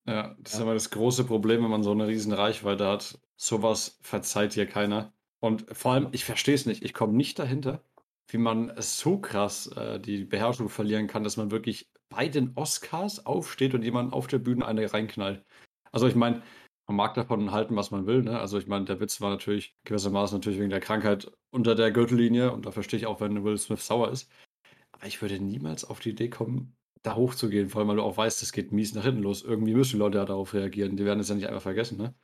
ja, 0.07 0.35
das 0.39 0.53
ist 0.53 0.59
Ja. 0.59 0.63
immer 0.63 0.73
das 0.73 0.89
große 0.91 1.23
Problem, 1.25 1.63
wenn 1.63 1.71
man 1.71 1.83
so 1.83 1.93
'ne 1.93 2.07
riesen 2.07 2.33
Reichweite 2.33 2.85
hat. 2.87 3.19
So 3.37 3.63
was 3.63 3.99
verzeiht 4.01 4.55
dir 4.55 4.65
keiner. 4.67 5.13
Und 5.39 5.65
vor 5.75 5.93
allem, 5.93 6.09
ich 6.11 6.25
verstehe 6.25 6.55
es 6.55 6.65
nicht. 6.65 6.83
Ich 6.83 6.93
komme 6.93 7.13
nicht 7.13 7.37
dahinter, 7.39 7.83
wie 8.29 8.37
man 8.37 8.73
so 8.79 9.19
krass, 9.19 9.67
äh, 9.67 9.99
die 9.99 10.23
Beherrschung 10.25 10.69
verlieren 10.69 11.07
kann, 11.07 11.23
dass 11.23 11.37
man 11.37 11.51
wirklich 11.51 11.91
bei 12.09 12.27
den 12.29 12.53
Oscars 12.55 13.25
aufsteht 13.25 13.73
und 13.73 13.83
jemanden 13.83 14.13
auf 14.13 14.27
der 14.27 14.39
Bühne 14.39 14.65
eine 14.65 14.91
reinknallt. 14.93 15.43
Also, 15.91 16.07
ich 16.07 16.15
meine, 16.15 16.41
man 16.87 16.97
mag 16.97 17.13
davon 17.15 17.51
halten, 17.51 17.75
was 17.75 17.91
man 17.91 18.05
will, 18.07 18.21
ne? 18.23 18.39
Also, 18.39 18.57
ich 18.57 18.67
meine, 18.67 18.85
der 18.85 18.99
Witz 18.99 19.21
war 19.21 19.29
natürlich 19.31 19.75
gewissermaßen 19.85 20.37
natürlich 20.37 20.59
wegen 20.59 20.69
der 20.69 20.79
Krankheit 20.79 21.31
unter 21.51 21.75
der 21.75 21.91
Gürtellinie 21.91 22.51
und 22.51 22.65
da 22.65 22.71
verstehe 22.71 22.99
ich 22.99 23.05
auch, 23.07 23.19
wenn 23.21 23.43
Will 23.43 23.57
Smith 23.57 23.85
sauer 23.85 24.11
ist. 24.11 24.29
Aber 24.91 25.05
ich 25.07 25.21
würde 25.21 25.39
niemals 25.39 25.85
auf 25.85 25.99
die 25.99 26.11
Idee 26.11 26.29
kommen, 26.29 26.77
da 27.05 27.15
hochzugehen, 27.15 27.69
vor 27.69 27.79
allem, 27.81 27.89
weil 27.89 27.95
du 27.97 28.03
auch 28.03 28.17
weißt, 28.17 28.41
das 28.41 28.51
geht 28.51 28.71
mies 28.71 28.93
nach 28.93 29.03
hinten 29.03 29.21
los. 29.23 29.43
Irgendwie 29.43 29.73
müssen 29.73 29.99
Leute 29.99 30.17
ja 30.19 30.25
darauf 30.25 30.53
reagieren. 30.53 30.97
Die 30.97 31.05
werden 31.05 31.19
es 31.19 31.29
ja 31.29 31.35
nicht 31.35 31.47
einfach 31.47 31.61
vergessen, 31.61 31.97
ne? 31.97 32.15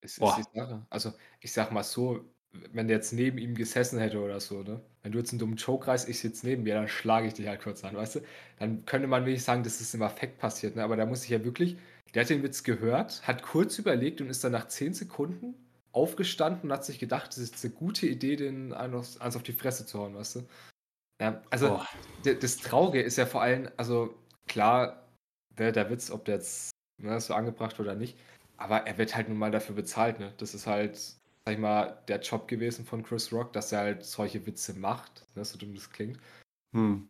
Es 0.00 0.12
ist 0.12 0.20
Boah. 0.20 0.36
die 0.36 0.58
Sache. 0.58 0.86
Also, 0.90 1.12
ich 1.40 1.52
sag 1.52 1.72
mal 1.72 1.82
so, 1.84 2.24
wenn 2.72 2.88
der 2.88 2.96
jetzt 2.98 3.12
neben 3.12 3.38
ihm 3.38 3.54
gesessen 3.54 3.98
hätte 3.98 4.20
oder 4.20 4.40
so, 4.40 4.62
ne? 4.62 4.80
Wenn 5.02 5.12
du 5.12 5.18
jetzt 5.18 5.32
einen 5.32 5.38
dummen 5.38 5.56
Joke 5.56 5.86
reißt, 5.86 6.08
ich 6.08 6.20
sitze 6.20 6.46
neben 6.46 6.64
dir, 6.64 6.74
dann 6.74 6.88
schlage 6.88 7.26
ich 7.28 7.34
dich 7.34 7.46
halt 7.48 7.62
kurz 7.62 7.84
an, 7.84 7.96
weißt 7.96 8.16
du? 8.16 8.20
Dann 8.58 8.84
könnte 8.84 9.08
man 9.08 9.24
wirklich 9.24 9.44
sagen, 9.44 9.62
dass 9.64 9.80
es 9.80 9.94
im 9.94 10.02
Affekt 10.02 10.38
passiert, 10.38 10.76
ne? 10.76 10.82
Aber 10.84 10.96
da 10.96 11.06
muss 11.06 11.24
ich 11.24 11.30
ja 11.30 11.44
wirklich, 11.44 11.76
der 12.14 12.22
hat 12.22 12.30
den 12.30 12.42
Witz 12.42 12.62
gehört, 12.62 13.26
hat 13.26 13.42
kurz 13.42 13.78
überlegt 13.78 14.20
und 14.20 14.28
ist 14.28 14.44
dann 14.44 14.52
nach 14.52 14.68
10 14.68 14.94
Sekunden 14.94 15.54
aufgestanden 15.92 16.70
und 16.70 16.72
hat 16.76 16.84
sich 16.84 16.98
gedacht, 16.98 17.28
das 17.28 17.38
ist 17.38 17.64
eine 17.64 17.74
gute 17.74 18.06
Idee, 18.06 18.36
den 18.36 18.72
einen 18.72 18.94
eins 18.94 19.36
auf 19.36 19.42
die 19.42 19.52
Fresse 19.52 19.86
zu 19.86 19.98
hauen, 19.98 20.14
weißt 20.14 20.36
du? 20.36 20.48
Ja, 21.22 21.40
also 21.50 21.80
d- 22.24 22.34
das 22.34 22.56
Traurige 22.56 23.00
ist 23.00 23.16
ja 23.16 23.26
vor 23.26 23.42
allem, 23.42 23.70
also 23.76 24.12
klar, 24.48 25.06
der, 25.56 25.70
der 25.70 25.88
Witz, 25.88 26.10
ob 26.10 26.24
der 26.24 26.36
jetzt 26.36 26.72
ne, 27.00 27.20
so 27.20 27.34
angebracht 27.34 27.78
oder 27.78 27.94
nicht, 27.94 28.18
aber 28.56 28.88
er 28.88 28.98
wird 28.98 29.14
halt 29.14 29.28
nun 29.28 29.38
mal 29.38 29.52
dafür 29.52 29.76
bezahlt, 29.76 30.18
ne? 30.18 30.34
Das 30.38 30.52
ist 30.52 30.66
halt, 30.66 30.96
sag 30.96 31.16
ich 31.46 31.58
mal, 31.58 32.02
der 32.08 32.20
Job 32.20 32.48
gewesen 32.48 32.84
von 32.84 33.04
Chris 33.04 33.32
Rock, 33.32 33.52
dass 33.52 33.70
er 33.70 33.78
halt 33.80 34.04
solche 34.04 34.44
Witze 34.46 34.74
macht, 34.74 35.24
ne, 35.36 35.44
so 35.44 35.56
dumm 35.58 35.76
das 35.76 35.90
klingt. 35.90 36.18
Hm. 36.74 37.08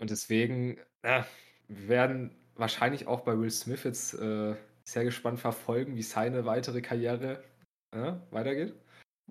Und 0.00 0.10
deswegen, 0.10 0.78
äh, 1.02 1.22
wir 1.68 1.88
werden 1.88 2.34
wahrscheinlich 2.56 3.06
auch 3.06 3.20
bei 3.20 3.38
Will 3.38 3.50
Smith 3.50 3.84
jetzt 3.84 4.14
äh, 4.14 4.56
sehr 4.82 5.04
gespannt 5.04 5.38
verfolgen, 5.38 5.94
wie 5.94 6.02
seine 6.02 6.46
weitere 6.46 6.82
Karriere 6.82 7.44
äh, 7.92 8.14
weitergeht. 8.32 8.74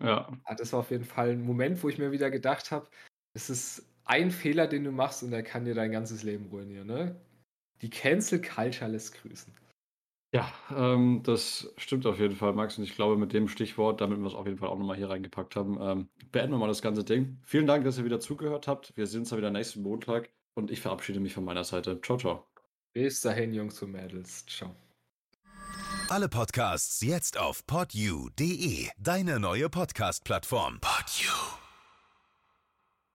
Ja. 0.02 0.32
Ah, 0.46 0.56
das 0.56 0.72
war 0.72 0.80
auf 0.80 0.92
jeden 0.92 1.04
Fall 1.04 1.32
ein 1.32 1.42
Moment, 1.42 1.84
wo 1.84 1.90
ich 1.90 1.98
mir 1.98 2.14
wieder 2.14 2.32
gedacht 2.32 2.72
habe, 2.72 2.88
es 3.34 3.50
ist 3.50 3.91
ein 4.12 4.30
Fehler, 4.30 4.68
den 4.68 4.84
du 4.84 4.92
machst 4.92 5.24
und 5.24 5.32
der 5.32 5.42
kann 5.42 5.64
dir 5.64 5.74
dein 5.74 5.92
ganzes 5.92 6.24
Leben 6.24 6.48
ruinieren. 6.48 6.88
Ne? 6.88 7.16
Die 7.82 7.90
Cancel 7.90 8.42
Culture 8.42 8.92
lässt 8.92 9.14
grüßen. 9.16 9.54
Ja, 10.34 10.52
ähm, 10.76 11.22
das 11.24 11.74
stimmt 11.78 12.06
auf 12.06 12.20
jeden 12.20 12.36
Fall, 12.36 12.54
Max. 12.54 12.78
Und 12.78 12.84
ich 12.84 12.96
glaube, 12.96 13.18
mit 13.18 13.34
dem 13.34 13.48
Stichwort, 13.48 14.02
damit 14.02 14.20
wir 14.20 14.28
es 14.28 14.34
auf 14.34 14.46
jeden 14.46 14.58
Fall 14.58 14.70
auch 14.70 14.78
nochmal 14.78 14.98
hier 14.98 15.10
reingepackt 15.10 15.56
haben, 15.56 15.78
ähm, 15.82 16.10
beenden 16.32 16.54
wir 16.54 16.58
mal 16.58 16.68
das 16.68 16.82
ganze 16.82 17.04
Ding. 17.04 17.38
Vielen 17.44 17.68
Dank, 17.68 17.84
dass 17.86 17.98
ihr 17.98 18.06
wieder 18.06 18.20
zugehört 18.20 18.68
habt. 18.68 18.96
Wir 18.96 19.08
sehen 19.08 19.22
uns 19.22 19.30
dann 19.30 19.40
wieder 19.40 19.50
nächsten 19.50 19.82
Montag 19.82 20.30
und 20.56 20.72
ich 20.72 20.82
verabschiede 20.82 21.20
mich 21.20 21.34
von 21.34 21.46
meiner 21.46 21.64
Seite. 21.64 22.00
Ciao, 22.02 22.18
ciao. 22.18 22.46
Bis 22.94 23.22
dahin, 23.22 23.54
Jungs 23.54 23.82
und 23.82 23.92
Mädels. 23.92 24.46
Ciao. 24.46 24.76
Alle 26.10 26.28
Podcasts 26.28 27.02
jetzt 27.02 27.38
auf 27.38 27.66
podyou.de, 27.66 28.90
deine 28.98 29.40
neue 29.40 29.70
Podcast-Plattform. 29.70 30.80
Podyou. 30.82 31.51